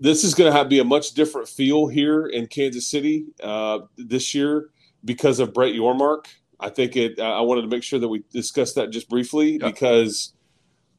This 0.00 0.24
is 0.24 0.32
going 0.34 0.50
to 0.50 0.64
be 0.64 0.78
a 0.78 0.84
much 0.84 1.12
different 1.12 1.48
feel 1.48 1.88
here 1.88 2.26
in 2.26 2.46
Kansas 2.46 2.88
City 2.88 3.26
uh, 3.42 3.80
this 3.98 4.34
year 4.34 4.70
because 5.04 5.40
of 5.40 5.52
Brett 5.52 5.74
Yormark. 5.74 6.26
I 6.60 6.70
think 6.70 6.96
it. 6.96 7.20
I 7.20 7.40
wanted 7.40 7.62
to 7.62 7.68
make 7.68 7.82
sure 7.82 7.98
that 7.98 8.08
we 8.08 8.22
discussed 8.32 8.76
that 8.76 8.90
just 8.90 9.08
briefly 9.08 9.58
because 9.58 10.32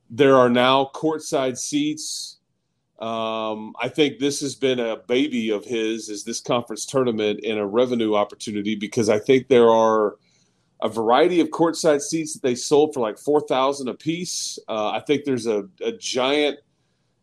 there 0.09 0.35
are 0.35 0.49
now 0.49 0.91
courtside 0.93 1.57
seats. 1.57 2.37
Um, 2.99 3.73
I 3.81 3.89
think 3.89 4.19
this 4.19 4.39
has 4.41 4.55
been 4.55 4.79
a 4.79 4.97
baby 4.97 5.49
of 5.49 5.65
his, 5.65 6.07
is 6.07 6.23
this 6.23 6.39
conference 6.39 6.85
tournament 6.85 7.41
and 7.43 7.59
a 7.59 7.65
revenue 7.65 8.15
opportunity 8.15 8.75
because 8.75 9.09
I 9.09 9.19
think 9.19 9.47
there 9.47 9.69
are 9.69 10.15
a 10.81 10.87
variety 10.87 11.41
of 11.41 11.49
courtside 11.49 12.01
seats 12.01 12.33
that 12.33 12.41
they 12.41 12.55
sold 12.55 12.93
for 12.93 12.99
like 12.99 13.17
four 13.17 13.41
thousand 13.41 13.87
a 13.87 13.93
piece. 13.93 14.59
Uh, 14.67 14.89
I 14.91 15.01
think 15.01 15.23
there's 15.23 15.47
a, 15.47 15.67
a 15.81 15.91
giant 15.93 16.59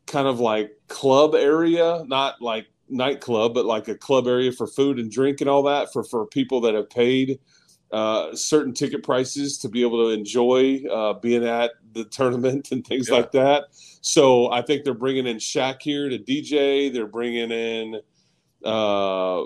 kind 0.06 0.26
of 0.26 0.40
like 0.40 0.72
club 0.88 1.34
area, 1.34 2.02
not 2.06 2.42
like 2.42 2.66
nightclub, 2.92 3.54
but 3.54 3.64
like 3.64 3.88
a 3.88 3.94
club 3.94 4.26
area 4.26 4.52
for 4.52 4.66
food 4.66 4.98
and 4.98 5.10
drink 5.10 5.40
and 5.40 5.50
all 5.50 5.62
that 5.64 5.92
for 5.92 6.04
for 6.04 6.26
people 6.26 6.60
that 6.62 6.74
have 6.74 6.90
paid 6.90 7.40
uh, 7.92 8.34
certain 8.34 8.72
ticket 8.72 9.02
prices 9.02 9.58
to 9.58 9.68
be 9.68 9.82
able 9.82 10.08
to 10.08 10.14
enjoy 10.14 10.82
uh, 10.90 11.12
being 11.14 11.44
at 11.44 11.72
the 11.92 12.04
tournament 12.06 12.68
and 12.72 12.86
things 12.86 13.08
yeah. 13.08 13.16
like 13.16 13.32
that. 13.32 13.64
So 14.00 14.50
I 14.50 14.62
think 14.62 14.84
they're 14.84 14.94
bringing 14.94 15.26
in 15.26 15.36
Shaq 15.36 15.82
here 15.82 16.08
to 16.08 16.18
DJ. 16.18 16.92
They're 16.92 17.06
bringing 17.06 17.50
in 17.50 18.00
uh, 18.64 19.44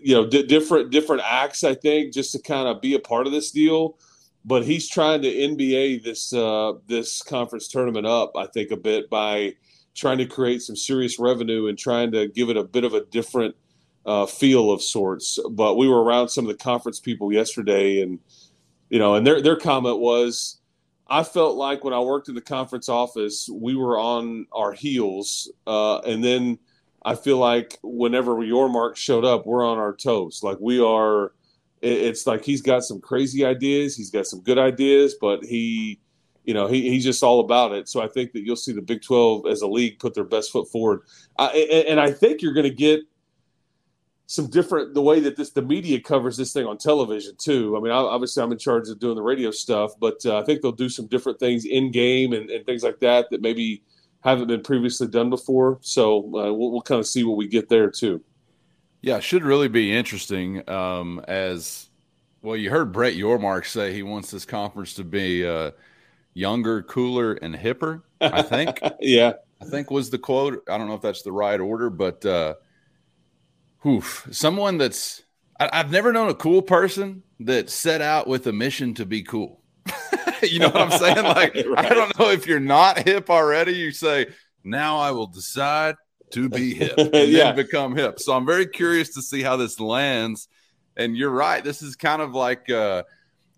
you 0.00 0.14
know, 0.14 0.26
d- 0.26 0.46
different 0.46 0.90
different 0.90 1.22
acts. 1.24 1.64
I 1.64 1.74
think 1.74 2.12
just 2.12 2.32
to 2.32 2.40
kind 2.40 2.68
of 2.68 2.80
be 2.80 2.94
a 2.94 2.98
part 2.98 3.26
of 3.26 3.32
this 3.32 3.50
deal. 3.50 3.98
But 4.46 4.64
he's 4.64 4.90
trying 4.90 5.22
to 5.22 5.28
NBA 5.28 6.02
this 6.02 6.32
uh, 6.32 6.74
this 6.86 7.22
conference 7.22 7.68
tournament 7.68 8.06
up. 8.06 8.32
I 8.36 8.46
think 8.46 8.70
a 8.70 8.76
bit 8.76 9.08
by 9.08 9.54
trying 9.94 10.18
to 10.18 10.26
create 10.26 10.62
some 10.62 10.76
serious 10.76 11.18
revenue 11.18 11.68
and 11.68 11.78
trying 11.78 12.10
to 12.12 12.28
give 12.28 12.50
it 12.50 12.56
a 12.56 12.64
bit 12.64 12.84
of 12.84 12.94
a 12.94 13.04
different 13.06 13.54
uh, 14.06 14.26
feel 14.26 14.70
of 14.70 14.82
sorts. 14.82 15.38
But 15.50 15.76
we 15.76 15.88
were 15.88 16.02
around 16.02 16.28
some 16.28 16.44
of 16.44 16.56
the 16.56 16.62
conference 16.62 17.00
people 17.00 17.32
yesterday, 17.32 18.02
and 18.02 18.18
you 18.90 18.98
know, 18.98 19.14
and 19.14 19.26
their 19.26 19.40
their 19.40 19.56
comment 19.56 19.98
was, 19.98 20.60
I 21.08 21.22
felt 21.22 21.56
like 21.56 21.84
when 21.84 21.94
I 21.94 22.00
worked 22.00 22.28
in 22.28 22.34
the 22.34 22.40
conference 22.40 22.88
office, 22.88 23.48
we 23.52 23.74
were 23.74 23.98
on 23.98 24.46
our 24.52 24.72
heels, 24.72 25.50
uh, 25.66 25.98
and 26.00 26.22
then 26.22 26.58
I 27.04 27.14
feel 27.14 27.38
like 27.38 27.78
whenever 27.82 28.34
Yormark 28.36 28.96
showed 28.96 29.24
up, 29.24 29.46
we're 29.46 29.66
on 29.66 29.78
our 29.78 29.94
toes. 29.94 30.40
Like 30.42 30.58
we 30.60 30.80
are. 30.80 31.32
It's 31.82 32.26
like 32.26 32.42
he's 32.42 32.62
got 32.62 32.82
some 32.82 32.98
crazy 32.98 33.44
ideas. 33.44 33.94
He's 33.94 34.10
got 34.10 34.26
some 34.26 34.40
good 34.40 34.58
ideas, 34.58 35.16
but 35.20 35.44
he 35.44 36.00
you 36.44 36.54
know, 36.54 36.66
he, 36.66 36.88
he's 36.90 37.04
just 37.04 37.22
all 37.22 37.40
about 37.40 37.72
it. 37.72 37.88
So 37.88 38.02
I 38.02 38.08
think 38.08 38.32
that 38.32 38.44
you'll 38.44 38.56
see 38.56 38.72
the 38.72 38.82
Big 38.82 39.02
12 39.02 39.46
as 39.46 39.62
a 39.62 39.66
league 39.66 39.98
put 39.98 40.14
their 40.14 40.24
best 40.24 40.52
foot 40.52 40.68
forward. 40.70 41.02
And, 41.38 41.54
and, 41.54 42.00
I 42.00 42.12
think 42.12 42.42
you're 42.42 42.52
going 42.52 42.68
to 42.68 42.74
get 42.74 43.00
some 44.26 44.48
different 44.48 44.94
the 44.94 45.02
way 45.02 45.20
that 45.20 45.36
this 45.36 45.50
the 45.50 45.62
media 45.62 46.00
covers 46.00 46.36
this 46.36 46.52
thing 46.52 46.66
on 46.66 46.78
television 46.78 47.34
too. 47.36 47.76
I 47.76 47.80
mean, 47.80 47.92
obviously 47.92 48.42
I'm 48.42 48.52
in 48.52 48.58
charge 48.58 48.88
of 48.88 48.98
doing 48.98 49.16
the 49.16 49.22
radio 49.22 49.50
stuff, 49.50 49.92
but 49.98 50.24
uh, 50.24 50.38
I 50.38 50.44
think 50.44 50.62
they'll 50.62 50.72
do 50.72 50.88
some 50.88 51.06
different 51.06 51.38
things 51.38 51.64
in 51.64 51.90
game 51.90 52.32
and, 52.32 52.50
and, 52.50 52.64
things 52.64 52.82
like 52.82 53.00
that 53.00 53.30
that 53.30 53.42
maybe 53.42 53.82
haven't 54.20 54.46
been 54.46 54.62
previously 54.62 55.06
done 55.08 55.28
before. 55.28 55.78
So 55.82 56.18
uh, 56.18 56.52
we'll, 56.52 56.72
we'll 56.72 56.82
kind 56.82 57.00
of 57.00 57.06
see 57.06 57.24
what 57.24 57.36
we 57.36 57.48
get 57.48 57.68
there 57.68 57.90
too. 57.90 58.22
Yeah, 59.02 59.20
should 59.20 59.44
really 59.44 59.68
be 59.68 59.94
interesting. 59.94 60.68
Um, 60.70 61.22
as 61.28 61.90
well, 62.40 62.56
you 62.56 62.70
heard 62.70 62.92
Brett 62.92 63.14
Yormark 63.14 63.66
say 63.66 63.92
he 63.92 64.02
wants 64.02 64.30
this 64.30 64.46
conference 64.46 64.94
to 64.94 65.04
be 65.04 65.46
uh, 65.46 65.72
younger, 66.34 66.82
cooler, 66.82 67.32
and 67.32 67.54
hipper. 67.54 68.02
I 68.20 68.42
think. 68.42 68.80
yeah, 69.00 69.34
I 69.62 69.64
think 69.64 69.90
was 69.90 70.10
the 70.10 70.18
quote. 70.18 70.62
I 70.68 70.76
don't 70.76 70.88
know 70.88 70.94
if 70.94 71.02
that's 71.02 71.22
the 71.22 71.32
right 71.32 71.58
order, 71.58 71.88
but 71.88 72.26
uh, 72.26 72.54
Oof. 73.86 74.26
Someone 74.30 74.78
that's 74.78 75.22
I, 75.60 75.76
have 75.76 75.90
never 75.90 76.12
known 76.12 76.30
a 76.30 76.34
cool 76.34 76.62
person 76.62 77.22
that 77.40 77.70
set 77.70 78.00
out 78.00 78.26
with 78.26 78.46
a 78.46 78.52
mission 78.52 78.94
to 78.94 79.06
be 79.06 79.22
cool. 79.22 79.60
you 80.42 80.58
know 80.58 80.68
what 80.68 80.80
I'm 80.80 80.98
saying? 80.98 81.22
Like 81.22 81.54
right. 81.68 81.86
I 81.86 81.94
don't 81.94 82.18
know 82.18 82.30
if 82.30 82.46
you're 82.46 82.60
not 82.60 83.06
hip 83.06 83.28
already. 83.30 83.72
You 83.72 83.90
say 83.90 84.26
now 84.62 84.98
I 84.98 85.10
will 85.10 85.26
decide 85.26 85.96
to 86.30 86.48
be 86.48 86.74
hip 86.74 86.94
and 86.96 87.12
yeah. 87.12 87.52
then 87.52 87.56
become 87.56 87.94
hip. 87.94 88.18
So 88.18 88.32
I'm 88.32 88.46
very 88.46 88.66
curious 88.66 89.14
to 89.14 89.22
see 89.22 89.42
how 89.42 89.56
this 89.56 89.78
lands. 89.78 90.48
And 90.96 91.16
you're 91.16 91.30
right. 91.30 91.62
This 91.62 91.82
is 91.82 91.96
kind 91.96 92.22
of 92.22 92.34
like 92.34 92.70
uh, 92.70 93.02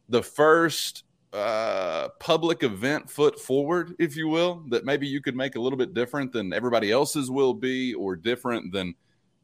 the 0.09 0.23
first 0.23 1.05
uh, 1.37 2.09
public 2.19 2.63
event 2.63 3.11
foot 3.11 3.39
forward, 3.39 3.95
if 3.99 4.17
you 4.17 4.29
will, 4.29 4.65
that 4.69 4.85
maybe 4.85 5.07
you 5.07 5.21
could 5.21 5.37
make 5.37 5.57
a 5.57 5.61
little 5.61 5.77
bit 5.77 5.95
different 5.95 6.33
than 6.33 6.53
everybody 6.53 6.91
else's 6.91 7.31
will 7.31 7.55
be, 7.55 7.95
or 7.95 8.17
different 8.17 8.73
than 8.73 8.95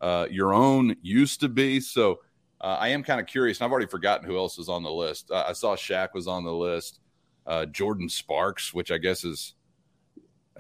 uh, 0.01 0.27
your 0.31 0.55
own 0.55 0.97
used 1.03 1.41
to 1.41 1.49
be. 1.49 1.81
So 1.81 2.21
uh, 2.61 2.79
I 2.81 2.89
am 2.89 3.03
kind 3.03 3.21
of 3.21 3.27
curious, 3.27 3.59
and 3.59 3.67
I've 3.67 3.73
already 3.73 3.87
forgotten 3.87 4.27
who 4.27 4.37
else 4.37 4.59
is 4.59 4.69
on 4.69 4.83
the 4.83 4.91
list. 4.91 5.31
I 5.31 5.53
saw 5.53 5.77
Shaq 5.77 6.15
was 6.15 6.27
on 6.27 6.45
the 6.45 6.53
list, 6.53 7.01
uh, 7.47 7.67
Jordin 7.71 8.11
Sparks, 8.11 8.73
which 8.73 8.91
I 8.91 8.99
guess 8.99 9.25
is, 9.25 9.55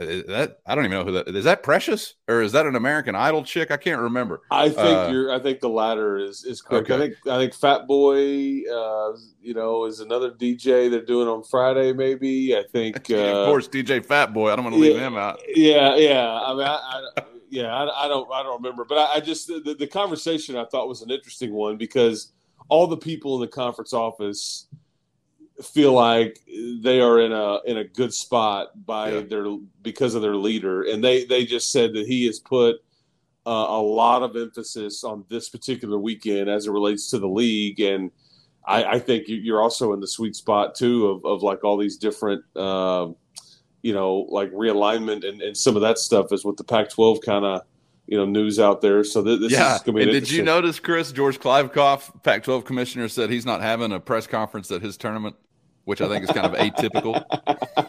is, 0.00 0.24
that 0.26 0.60
I 0.66 0.74
don't 0.74 0.84
even 0.84 0.98
know 0.98 1.04
who 1.04 1.12
that 1.12 1.28
is. 1.28 1.44
That 1.44 1.62
Precious 1.62 2.14
or 2.28 2.42
is 2.42 2.52
that 2.52 2.66
an 2.66 2.76
American 2.76 3.14
Idol 3.14 3.44
chick? 3.44 3.70
I 3.70 3.76
can't 3.76 4.00
remember. 4.00 4.42
I 4.50 4.68
think 4.68 4.78
uh, 4.78 5.08
you're. 5.10 5.32
I 5.32 5.38
think 5.38 5.60
the 5.60 5.68
latter 5.68 6.18
is 6.18 6.44
is 6.44 6.62
correct. 6.62 6.90
Okay. 6.90 6.94
I 6.94 7.06
think 7.08 7.26
I 7.26 7.38
think 7.38 7.54
Fat 7.54 7.86
Boy, 7.86 8.62
uh, 8.72 9.16
you 9.40 9.54
know, 9.54 9.84
is 9.84 10.00
another 10.00 10.30
DJ 10.30 10.90
they're 10.90 11.04
doing 11.04 11.28
on 11.28 11.42
Friday. 11.44 11.92
Maybe 11.92 12.56
I 12.56 12.64
think. 12.72 12.96
of 13.10 13.46
course, 13.46 13.68
DJ 13.68 14.04
Fat 14.04 14.32
Boy. 14.32 14.50
I 14.50 14.56
don't 14.56 14.64
want 14.64 14.76
to 14.76 14.80
leave 14.80 14.96
yeah, 14.96 15.06
him 15.06 15.16
out. 15.16 15.40
Yeah, 15.54 15.96
yeah. 15.96 16.40
I 16.40 16.54
mean, 16.54 16.66
I, 16.66 17.02
I 17.18 17.22
yeah, 17.52 17.66
I, 17.66 18.06
I, 18.06 18.08
don't, 18.08 18.32
I 18.32 18.42
don't 18.42 18.62
remember, 18.62 18.86
but 18.86 18.96
I, 18.96 19.16
I 19.16 19.20
just 19.20 19.46
the, 19.46 19.76
the, 19.78 19.86
conversation 19.86 20.56
I 20.56 20.64
thought 20.64 20.88
was 20.88 21.02
an 21.02 21.10
interesting 21.10 21.52
one 21.52 21.76
because 21.76 22.32
all 22.70 22.86
the 22.86 22.96
people 22.96 23.34
in 23.34 23.42
the 23.42 23.46
conference 23.46 23.92
office 23.92 24.68
feel 25.62 25.92
like 25.92 26.40
they 26.80 27.00
are 27.00 27.20
in 27.20 27.32
a 27.32 27.60
in 27.64 27.78
a 27.78 27.84
good 27.84 28.12
spot 28.12 28.86
by 28.86 29.10
yeah. 29.10 29.20
their 29.20 29.46
because 29.82 30.14
of 30.14 30.22
their 30.22 30.36
leader, 30.36 30.82
and 30.82 31.02
they 31.02 31.24
they 31.24 31.44
just 31.44 31.72
said 31.72 31.94
that 31.94 32.06
he 32.06 32.26
has 32.26 32.38
put 32.38 32.76
uh, 33.46 33.66
a 33.68 33.82
lot 33.82 34.22
of 34.22 34.36
emphasis 34.36 35.04
on 35.04 35.24
this 35.28 35.48
particular 35.48 35.98
weekend 35.98 36.48
as 36.48 36.66
it 36.66 36.70
relates 36.70 37.10
to 37.10 37.18
the 37.18 37.28
league, 37.28 37.80
and 37.80 38.10
I, 38.66 38.84
I 38.84 38.98
think 38.98 39.24
you're 39.26 39.62
also 39.62 39.92
in 39.92 40.00
the 40.00 40.08
sweet 40.08 40.36
spot 40.36 40.74
too 40.74 41.08
of 41.08 41.24
of 41.24 41.42
like 41.42 41.64
all 41.64 41.76
these 41.76 41.96
different. 41.96 42.44
Uh, 42.54 43.08
you 43.84 43.92
know, 43.92 44.28
like 44.28 44.48
realignment 44.52 45.28
and, 45.28 45.42
and 45.42 45.56
some 45.56 45.74
of 45.74 45.82
that 45.82 45.98
stuff 45.98 46.32
is 46.32 46.44
what 46.44 46.56
the 46.56 46.62
Pac-12 46.62 47.20
kind 47.20 47.44
of 47.44 47.62
you 48.06 48.16
know 48.16 48.24
news 48.24 48.58
out 48.60 48.80
there. 48.80 49.04
So 49.04 49.22
th- 49.22 49.40
this 49.40 49.52
yeah. 49.52 49.74
is 49.74 49.82
going 49.82 49.98
to 49.98 50.06
be. 50.06 50.12
did 50.12 50.30
you 50.30 50.42
notice, 50.42 50.78
Chris? 50.78 51.12
George 51.12 51.38
Kliavkoff, 51.38 52.22
Pac-12 52.22 52.64
commissioner, 52.64 53.08
said 53.08 53.30
he's 53.30 53.46
not 53.46 53.60
having 53.60 53.92
a 53.92 54.00
press 54.00 54.26
conference 54.26 54.70
at 54.70 54.82
his 54.82 54.96
tournament 54.96 55.36
which 55.84 56.00
I 56.00 56.08
think 56.08 56.24
is 56.24 56.30
kind 56.30 56.46
of 56.46 56.52
atypical. 56.52 57.24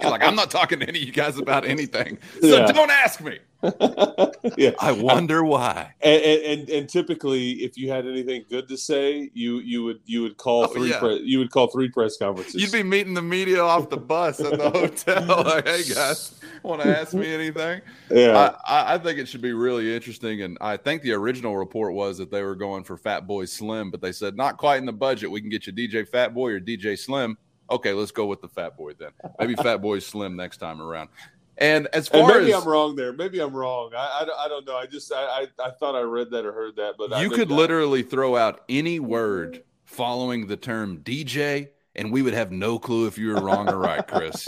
He's 0.02 0.10
like, 0.10 0.24
I'm 0.24 0.36
not 0.36 0.50
talking 0.50 0.80
to 0.80 0.88
any 0.88 1.00
of 1.00 1.06
you 1.06 1.12
guys 1.12 1.38
about 1.38 1.66
anything, 1.66 2.18
so 2.42 2.48
yeah. 2.48 2.72
don't 2.72 2.92
ask 2.92 3.22
me. 3.22 3.40
yeah, 4.58 4.72
I 4.80 4.92
wonder 4.92 5.44
why. 5.44 5.94
And, 6.02 6.22
and, 6.22 6.70
and 6.70 6.90
typically, 6.90 7.52
if 7.64 7.78
you 7.78 7.90
had 7.90 8.06
anything 8.06 8.44
good 8.50 8.68
to 8.68 8.78
say, 8.78 9.30
you 9.34 9.60
you 9.60 9.84
would 9.84 10.00
you 10.06 10.22
would 10.24 10.36
call 10.36 10.66
oh, 10.66 10.68
three 10.68 10.90
yeah. 10.90 11.00
pre- 11.00 11.22
you 11.22 11.40
would 11.40 11.50
call 11.50 11.68
three 11.68 11.90
press 11.90 12.18
conferences. 12.18 12.62
You'd 12.62 12.74
be 12.74 12.84
meeting 12.84 13.14
the 13.14 13.22
media 13.22 13.62
off 13.62 13.90
the 13.90 13.98
bus 13.98 14.42
at 14.42 14.58
the 14.58 14.70
hotel. 14.70 15.44
like, 15.46 15.66
hey 15.66 15.84
guys, 15.84 16.42
want 16.62 16.82
to 16.82 17.00
ask 17.00 17.14
me 17.14 17.34
anything? 17.34 17.82
Yeah, 18.12 18.56
I, 18.68 18.96
I 18.96 18.98
think 18.98 19.18
it 19.18 19.30
should 19.30 19.42
be 19.42 19.54
really 19.54 19.96
interesting. 19.96 20.42
And 20.42 20.58
I 20.60 20.76
think 20.76 21.02
the 21.02 21.14
original 21.14 21.56
report 21.56 21.94
was 21.94 22.18
that 22.18 22.32
they 22.32 22.42
were 22.42 22.56
going 22.56 22.84
for 22.84 22.98
Fatboy 22.98 23.48
Slim, 23.48 23.92
but 23.92 24.02
they 24.02 24.12
said 24.12 24.36
not 24.36 24.58
quite 24.58 24.78
in 24.78 24.86
the 24.86 24.92
budget. 24.92 25.32
We 25.32 25.40
can 25.40 25.50
get 25.50 25.68
you 25.68 25.74
DJ 25.74 26.06
Fat 26.08 26.34
Boy 26.34 26.52
or 26.52 26.60
DJ 26.60 27.00
Slim 27.00 27.38
Okay, 27.74 27.94
let's 27.94 28.12
go 28.12 28.28
with 28.28 28.42
the 28.42 28.48
fat 28.48 28.78
boy 28.78 28.94
then. 28.94 29.10
Maybe 29.40 29.56
fat 29.56 29.78
boy 29.78 30.00
slim 30.00 30.36
next 30.36 30.58
time 30.58 30.82
around. 30.82 31.10
And 31.58 31.88
as 31.88 32.08
far 32.08 32.22
and 32.22 32.42
maybe 32.42 32.54
as 32.54 32.62
I'm 32.62 32.70
wrong 32.70 32.96
there, 32.96 33.14
maybe 33.14 33.40
I'm 33.40 33.54
wrong. 33.54 33.92
I, 33.96 34.26
I, 34.28 34.46
I 34.46 34.48
don't 34.48 34.66
know. 34.66 34.76
I 34.76 34.86
just 34.86 35.12
I, 35.12 35.24
I, 35.24 35.48
I 35.60 35.72
thought 35.72 35.96
I 35.96 36.02
read 36.02 36.32
that 36.32 36.46
or 36.46 36.52
heard 36.52 36.76
that, 36.76 36.96
but 36.98 37.20
you 37.22 37.30
could 37.30 37.52
literally 37.52 38.04
throw 38.04 38.36
out 38.36 38.64
any 38.70 39.00
word 39.00 39.64
following 39.86 40.48
the 40.48 40.58
term 40.58 41.00
DJ, 41.00 41.70
and 41.96 42.12
we 42.12 42.22
would 42.22 42.34
have 42.34 42.52
no 42.52 42.80
clue 42.80 43.08
if 43.08 43.18
you 43.18 43.30
were 43.30 43.42
wrong 43.42 43.70
or 43.70 43.78
right, 43.78 44.08
Chris. 44.08 44.48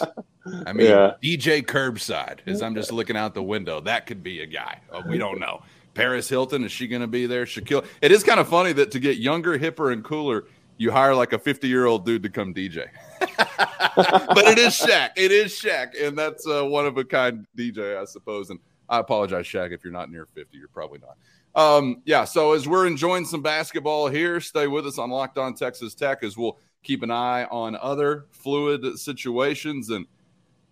I 0.66 0.74
mean, 0.74 0.88
yeah. 0.88 1.14
DJ 1.24 1.64
curbside. 1.64 2.40
As 2.46 2.62
I'm 2.62 2.76
just 2.76 2.92
looking 2.92 3.18
out 3.18 3.34
the 3.34 3.44
window, 3.44 3.82
that 3.82 4.06
could 4.06 4.22
be 4.22 4.42
a 4.42 4.46
guy. 4.46 4.80
Oh, 4.92 5.02
we 5.08 5.18
don't 5.18 5.40
know. 5.40 5.64
Paris 5.96 6.30
Hilton 6.30 6.64
is 6.64 6.72
she 6.72 6.88
going 6.88 7.02
to 7.02 7.08
be 7.08 7.26
there? 7.26 7.46
Shaquille. 7.46 7.86
It 8.02 8.12
is 8.12 8.24
kind 8.24 8.40
of 8.40 8.48
funny 8.48 8.74
that 8.74 8.92
to 8.92 9.00
get 9.00 9.18
younger, 9.18 9.58
hipper, 9.58 9.92
and 9.94 10.04
cooler, 10.04 10.46
you 10.78 10.92
hire 10.92 11.16
like 11.16 11.34
a 11.34 11.40
50 11.40 11.68
year 11.68 11.86
old 11.86 12.06
dude 12.06 12.24
to 12.24 12.30
come 12.30 12.54
DJ. 12.54 12.88
but 13.38 14.46
it 14.46 14.58
is 14.58 14.74
Shaq. 14.74 15.12
It 15.16 15.32
is 15.32 15.52
Shaq, 15.52 16.02
and 16.02 16.18
that's 16.18 16.46
a 16.48 16.66
one 16.66 16.86
of 16.86 16.98
a 16.98 17.04
kind 17.04 17.46
DJ, 17.58 18.00
I 18.00 18.06
suppose. 18.06 18.50
And 18.50 18.60
I 18.90 19.00
apologize, 19.00 19.46
Shaq, 19.46 19.72
if 19.72 19.84
you're 19.84 19.94
not 19.94 20.12
near 20.12 20.26
50. 20.26 20.58
You're 20.58 20.68
probably 20.68 21.00
not. 21.00 21.18
Um, 21.56 22.02
yeah. 22.06 22.26
So 22.26 22.54
as 22.54 22.68
we're 22.68 22.88
enjoying 22.88 23.26
some 23.26 23.42
basketball 23.42 24.08
here, 24.08 24.42
stay 24.42 24.68
with 24.68 24.86
us 24.86 24.98
on 24.98 25.10
Locked 25.10 25.38
On 25.38 25.54
Texas 25.54 25.96
Tech 25.96 26.24
as 26.24 26.38
we'll 26.38 26.58
keep 26.84 27.02
an 27.02 27.12
eye 27.12 27.46
on 27.46 27.76
other 27.78 28.26
fluid 28.32 29.00
situations. 29.00 29.90
And 29.90 30.06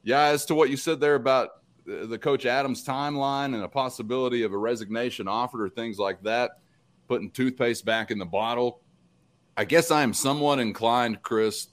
yeah, 0.04 0.26
as 0.26 0.46
to 0.46 0.56
what 0.56 0.70
you 0.70 0.78
said 0.78 1.00
there 1.00 1.16
about 1.16 1.50
the 1.86 2.18
coach 2.18 2.46
Adams 2.46 2.86
timeline 2.86 3.56
and 3.56 3.64
a 3.64 3.68
possibility 3.68 4.44
of 4.44 4.54
a 4.54 4.58
resignation 4.58 5.28
offered 5.28 5.62
or 5.62 5.70
things 5.70 5.98
like 5.98 6.22
that, 6.24 6.60
putting 7.08 7.32
toothpaste 7.32 7.86
back 7.86 8.12
in 8.12 8.18
the 8.18 8.26
bottle 8.26 8.82
I 9.56 9.66
guess 9.66 9.92
I 9.92 10.02
am 10.02 10.14
somewhat 10.14 10.60
inclined, 10.60 11.22
Chris, 11.22 11.68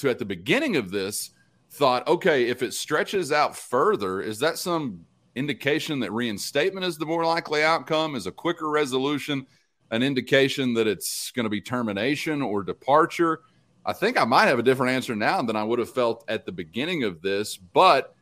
to 0.00 0.10
at 0.10 0.18
the 0.18 0.24
beginning 0.24 0.76
of 0.76 0.90
this 0.90 1.30
thought, 1.70 2.06
okay, 2.08 2.48
if 2.48 2.62
it 2.62 2.74
stretches 2.74 3.32
out 3.32 3.56
further, 3.56 4.20
is 4.20 4.38
that 4.40 4.58
some 4.58 5.04
indication 5.34 6.00
that 6.00 6.12
reinstatement 6.12 6.84
is 6.84 6.98
the 6.98 7.06
more 7.06 7.24
likely 7.24 7.62
outcome? 7.62 8.16
Is 8.16 8.26
a 8.26 8.32
quicker 8.32 8.68
resolution 8.68 9.46
an 9.92 10.02
indication 10.02 10.74
that 10.74 10.86
it's 10.86 11.30
going 11.32 11.44
to 11.44 11.50
be 11.50 11.60
termination 11.60 12.42
or 12.42 12.62
departure? 12.62 13.40
I 13.84 13.92
think 13.92 14.20
I 14.20 14.24
might 14.24 14.46
have 14.46 14.58
a 14.58 14.64
different 14.64 14.92
answer 14.92 15.16
now 15.16 15.42
than 15.42 15.56
I 15.56 15.64
would 15.64 15.78
have 15.78 15.92
felt 15.92 16.24
at 16.28 16.44
the 16.44 16.52
beginning 16.52 17.04
of 17.04 17.22
this. 17.22 17.56
But 17.56 18.14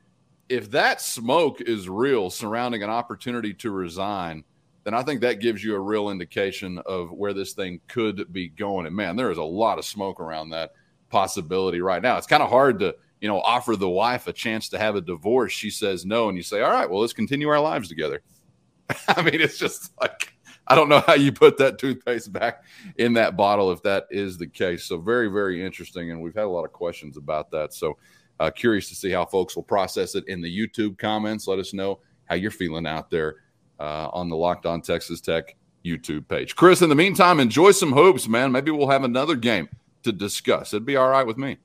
if 0.48 0.70
that 0.70 1.00
smoke 1.00 1.60
is 1.60 1.88
real 1.88 2.30
surrounding 2.30 2.82
an 2.82 2.90
opportunity 2.90 3.52
to 3.54 3.70
resign, 3.70 4.44
then 4.84 4.94
I 4.94 5.02
think 5.02 5.20
that 5.20 5.40
gives 5.40 5.62
you 5.62 5.74
a 5.74 5.80
real 5.80 6.10
indication 6.10 6.78
of 6.78 7.10
where 7.10 7.34
this 7.34 7.52
thing 7.52 7.80
could 7.88 8.32
be 8.32 8.48
going. 8.48 8.86
And 8.86 8.96
man, 8.96 9.16
there 9.16 9.30
is 9.30 9.38
a 9.38 9.42
lot 9.42 9.78
of 9.78 9.84
smoke 9.84 10.20
around 10.20 10.50
that 10.50 10.72
possibility 11.08 11.80
right 11.80 12.02
now. 12.02 12.16
It's 12.16 12.26
kind 12.26 12.42
of 12.42 12.50
hard 12.50 12.80
to, 12.80 12.94
you 13.20 13.28
know, 13.28 13.40
offer 13.40 13.76
the 13.76 13.88
wife 13.88 14.26
a 14.26 14.32
chance 14.32 14.68
to 14.70 14.78
have 14.78 14.96
a 14.96 15.00
divorce. 15.00 15.52
She 15.52 15.70
says 15.70 16.04
no, 16.04 16.28
and 16.28 16.36
you 16.36 16.42
say, 16.42 16.60
all 16.60 16.70
right, 16.70 16.88
well, 16.88 17.00
let's 17.00 17.12
continue 17.12 17.48
our 17.48 17.60
lives 17.60 17.88
together. 17.88 18.22
I 19.08 19.22
mean, 19.22 19.40
it's 19.40 19.58
just 19.58 19.92
like, 20.00 20.32
I 20.66 20.74
don't 20.74 20.88
know 20.88 21.00
how 21.00 21.14
you 21.14 21.32
put 21.32 21.58
that 21.58 21.78
toothpaste 21.78 22.32
back 22.32 22.62
in 22.96 23.14
that 23.14 23.36
bottle 23.36 23.72
if 23.72 23.82
that 23.82 24.06
is 24.10 24.36
the 24.36 24.46
case. 24.46 24.84
So 24.84 24.98
very, 24.98 25.28
very 25.28 25.64
interesting, 25.64 26.10
and 26.10 26.20
we've 26.20 26.34
had 26.34 26.44
a 26.44 26.48
lot 26.48 26.64
of 26.64 26.72
questions 26.72 27.16
about 27.16 27.50
that. 27.52 27.72
So 27.72 27.96
uh, 28.40 28.50
curious 28.50 28.88
to 28.88 28.94
see 28.94 29.10
how 29.10 29.24
folks 29.24 29.56
will 29.56 29.62
process 29.62 30.14
it 30.14 30.24
in 30.28 30.40
the 30.40 30.58
YouTube 30.58 30.98
comments. 30.98 31.48
Let 31.48 31.58
us 31.58 31.72
know 31.72 32.00
how 32.26 32.34
you're 32.34 32.50
feeling 32.50 32.86
out 32.86 33.10
there 33.10 33.36
uh, 33.80 34.08
on 34.12 34.28
the 34.28 34.36
Locked 34.36 34.66
On 34.66 34.80
Texas 34.80 35.20
Tech 35.20 35.56
YouTube 35.84 36.28
page. 36.28 36.54
Chris, 36.54 36.82
in 36.82 36.88
the 36.88 36.94
meantime, 36.94 37.40
enjoy 37.40 37.70
some 37.70 37.92
hoops, 37.92 38.28
man. 38.28 38.52
Maybe 38.52 38.70
we'll 38.70 38.90
have 38.90 39.04
another 39.04 39.36
game 39.36 39.68
to 40.08 40.12
discuss. 40.12 40.72
It'd 40.72 40.86
be 40.86 40.96
all 40.96 41.08
right 41.08 41.26
with 41.26 41.38
me. 41.38 41.58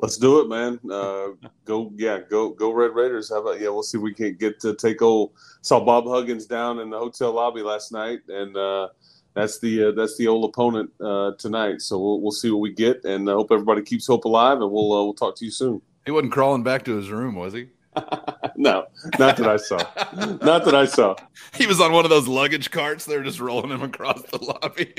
Let's 0.00 0.16
do 0.16 0.40
it, 0.40 0.48
man. 0.48 0.80
Uh, 0.90 1.28
go, 1.64 1.92
yeah, 1.96 2.20
go, 2.28 2.50
go, 2.50 2.72
Red 2.72 2.94
Raiders. 2.94 3.30
How 3.30 3.42
about 3.42 3.60
yeah? 3.60 3.68
We'll 3.68 3.82
see 3.82 3.98
if 3.98 4.02
we 4.02 4.14
can 4.14 4.34
get 4.34 4.60
to 4.60 4.74
take 4.74 5.02
old. 5.02 5.32
Saw 5.62 5.84
Bob 5.84 6.06
Huggins 6.06 6.46
down 6.46 6.80
in 6.80 6.90
the 6.90 6.98
hotel 6.98 7.32
lobby 7.32 7.62
last 7.62 7.92
night, 7.92 8.20
and 8.28 8.56
uh, 8.56 8.88
that's 9.34 9.58
the 9.60 9.88
uh, 9.88 9.90
that's 9.92 10.16
the 10.16 10.26
old 10.26 10.48
opponent 10.48 10.90
uh, 11.00 11.32
tonight. 11.38 11.82
So 11.82 11.98
we'll 11.98 12.20
we'll 12.20 12.32
see 12.32 12.50
what 12.50 12.60
we 12.60 12.72
get, 12.72 13.04
and 13.04 13.28
I 13.28 13.34
hope 13.34 13.52
everybody 13.52 13.82
keeps 13.82 14.06
hope 14.06 14.24
alive. 14.24 14.60
And 14.60 14.70
we'll 14.70 14.92
uh, 14.92 15.04
we'll 15.04 15.14
talk 15.14 15.36
to 15.36 15.44
you 15.44 15.50
soon. 15.50 15.82
He 16.06 16.12
wasn't 16.12 16.32
crawling 16.32 16.62
back 16.62 16.84
to 16.86 16.96
his 16.96 17.10
room, 17.10 17.34
was 17.34 17.52
he? 17.52 17.68
no, 18.56 18.86
not 19.18 19.36
that 19.36 19.48
I 19.48 19.56
saw. 19.56 19.78
not 20.42 20.64
that 20.64 20.74
I 20.74 20.86
saw. 20.86 21.16
He 21.54 21.66
was 21.66 21.80
on 21.80 21.92
one 21.92 22.04
of 22.04 22.10
those 22.10 22.28
luggage 22.28 22.70
carts. 22.70 23.04
They're 23.04 23.24
just 23.24 23.40
rolling 23.40 23.70
him 23.70 23.82
across 23.82 24.22
the 24.22 24.42
lobby. 24.42 24.94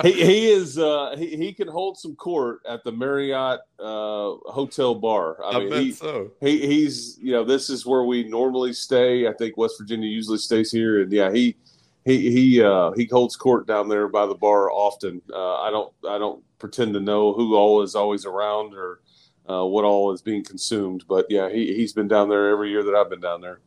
he, 0.06 0.12
he 0.12 0.50
is 0.50 0.78
uh, 0.78 1.14
he, 1.16 1.36
he 1.36 1.52
can 1.52 1.68
hold 1.68 1.98
some 1.98 2.16
court 2.16 2.60
at 2.68 2.84
the 2.84 2.92
Marriott 2.92 3.60
uh, 3.78 4.34
hotel 4.46 4.94
bar. 4.94 5.44
I, 5.44 5.56
I 5.56 5.58
mean, 5.60 5.72
he, 5.72 5.92
so. 5.92 6.30
he 6.40 6.66
he's 6.66 7.18
you 7.20 7.32
know 7.32 7.44
this 7.44 7.70
is 7.70 7.84
where 7.84 8.04
we 8.04 8.24
normally 8.24 8.72
stay. 8.72 9.26
I 9.26 9.32
think 9.32 9.56
West 9.56 9.74
Virginia 9.78 10.08
usually 10.08 10.38
stays 10.38 10.70
here, 10.70 11.02
and 11.02 11.12
yeah, 11.12 11.32
he 11.32 11.56
he 12.04 12.30
he 12.30 12.62
uh, 12.62 12.92
he 12.92 13.06
holds 13.10 13.36
court 13.36 13.66
down 13.66 13.88
there 13.88 14.08
by 14.08 14.26
the 14.26 14.34
bar 14.34 14.70
often. 14.70 15.20
Uh, 15.32 15.60
I 15.60 15.70
don't 15.70 15.92
I 16.08 16.18
don't 16.18 16.42
pretend 16.58 16.94
to 16.94 17.00
know 17.00 17.32
who 17.32 17.56
all 17.56 17.82
is 17.82 17.94
always 17.94 18.24
around 18.24 18.74
or 18.74 19.00
uh, 19.48 19.64
what 19.64 19.84
all 19.84 20.12
is 20.12 20.22
being 20.22 20.44
consumed. 20.44 21.04
But 21.08 21.26
yeah, 21.28 21.48
he, 21.50 21.74
he's 21.74 21.92
been 21.92 22.08
down 22.08 22.28
there 22.28 22.50
every 22.50 22.70
year 22.70 22.82
that 22.84 22.94
I've 22.94 23.10
been 23.10 23.20
down 23.20 23.40
there. 23.40 23.60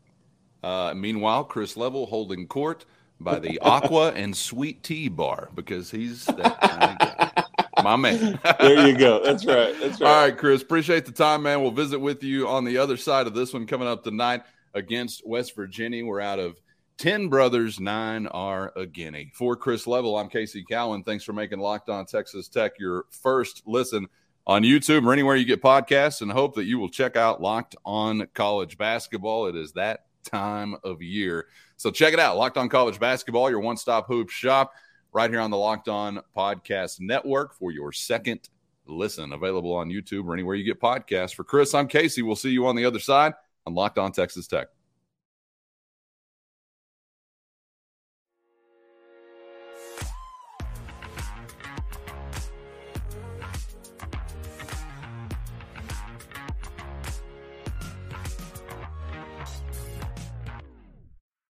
Uh, 0.63 0.93
meanwhile, 0.95 1.43
Chris 1.43 1.75
Level 1.75 2.05
holding 2.05 2.47
court 2.47 2.85
by 3.19 3.39
the 3.39 3.60
Aqua 3.60 4.12
and 4.12 4.36
Sweet 4.36 4.84
Tea 4.84 5.10
Bar 5.10 5.49
because 5.56 5.91
he's 5.91 6.26
that 6.26 6.60
kind 6.60 6.84
of 6.84 6.99
guy. 6.99 7.43
My 7.84 7.95
man. 7.95 8.39
there 8.60 8.88
you 8.88 8.97
go. 8.97 9.23
That's 9.23 9.45
right. 9.45 9.76
That's 9.80 9.99
right. 9.99 10.10
All 10.10 10.26
right, 10.26 10.38
Chris. 10.38 10.62
Appreciate 10.62 11.06
the 11.06 11.12
time, 11.12 11.43
man. 11.43 11.62
We'll 11.62 11.71
visit 11.71 11.99
with 11.99 12.23
you 12.23 12.47
on 12.47 12.65
the 12.65 12.78
other 12.78 12.97
side 12.97 13.28
of 13.28 13.34
this 13.34 13.54
one 13.54 13.65
coming 13.65 13.88
up 13.88 14.04
tonight 14.04 14.43
against 14.73 15.26
West 15.26 15.56
Virginia. 15.56 16.06
We're 16.06 16.21
out 16.21 16.39
of 16.39 16.62
10 16.97 17.28
brothers, 17.28 17.80
nine 17.80 18.28
are 18.28 18.71
a 18.76 18.86
guinea. 18.86 19.32
For 19.34 19.56
Chris 19.56 19.88
Level, 19.88 20.17
I'm 20.17 20.30
Casey 20.30 20.63
Cowan. 20.63 21.04
Thanks 21.04 21.23
for 21.23 21.34
making 21.34 21.60
Locked 21.60 21.89
On 21.89 22.06
Texas 22.06 22.47
Tech 22.47 22.73
your 22.80 23.06
first 23.10 23.63
listen 23.65 24.08
on 24.45 24.63
YouTube 24.63 25.06
or 25.06 25.13
anywhere 25.13 25.36
you 25.36 25.45
get 25.45 25.62
podcasts, 25.62 26.21
and 26.21 26.32
hope 26.32 26.56
that 26.56 26.65
you 26.65 26.78
will 26.78 26.89
check 26.89 27.15
out 27.15 27.41
Locked 27.41 27.76
On 27.86 28.28
College 28.34 28.78
Basketball. 28.78 29.47
It 29.47 29.56
is 29.56 29.73
that 29.73 30.06
time 30.23 30.76
of 30.84 31.02
year. 31.02 31.47
So 31.77 31.91
check 31.91 32.13
it 32.13 32.19
out. 32.19 32.38
Locked 32.38 32.57
On 32.57 32.69
College 32.69 32.99
Basketball, 32.99 33.49
your 33.49 33.59
one 33.59 33.77
stop 33.77 34.07
hoop 34.07 34.29
shop, 34.29 34.73
right 35.12 35.29
here 35.29 35.39
on 35.39 35.51
the 35.51 35.57
Locked 35.57 35.89
On 35.89 36.19
Podcast 36.36 36.99
Network 36.99 37.53
for 37.55 37.71
your 37.71 37.91
second 37.91 38.49
listen. 38.86 39.33
Available 39.33 39.73
on 39.73 39.89
YouTube 39.89 40.25
or 40.25 40.33
anywhere 40.33 40.55
you 40.55 40.63
get 40.63 40.79
podcasts. 40.79 41.33
For 41.33 41.43
Chris, 41.43 41.73
I'm 41.73 41.88
Casey. 41.88 42.21
We'll 42.21 42.36
see 42.36 42.51
you 42.51 42.67
on 42.67 42.75
the 42.75 42.86
other 42.86 42.99
side 42.99 43.33
on 43.65 43.73
Locked 43.73 43.97
On 43.97 44.12
Texas 44.12 44.47
Tech. 44.47 44.67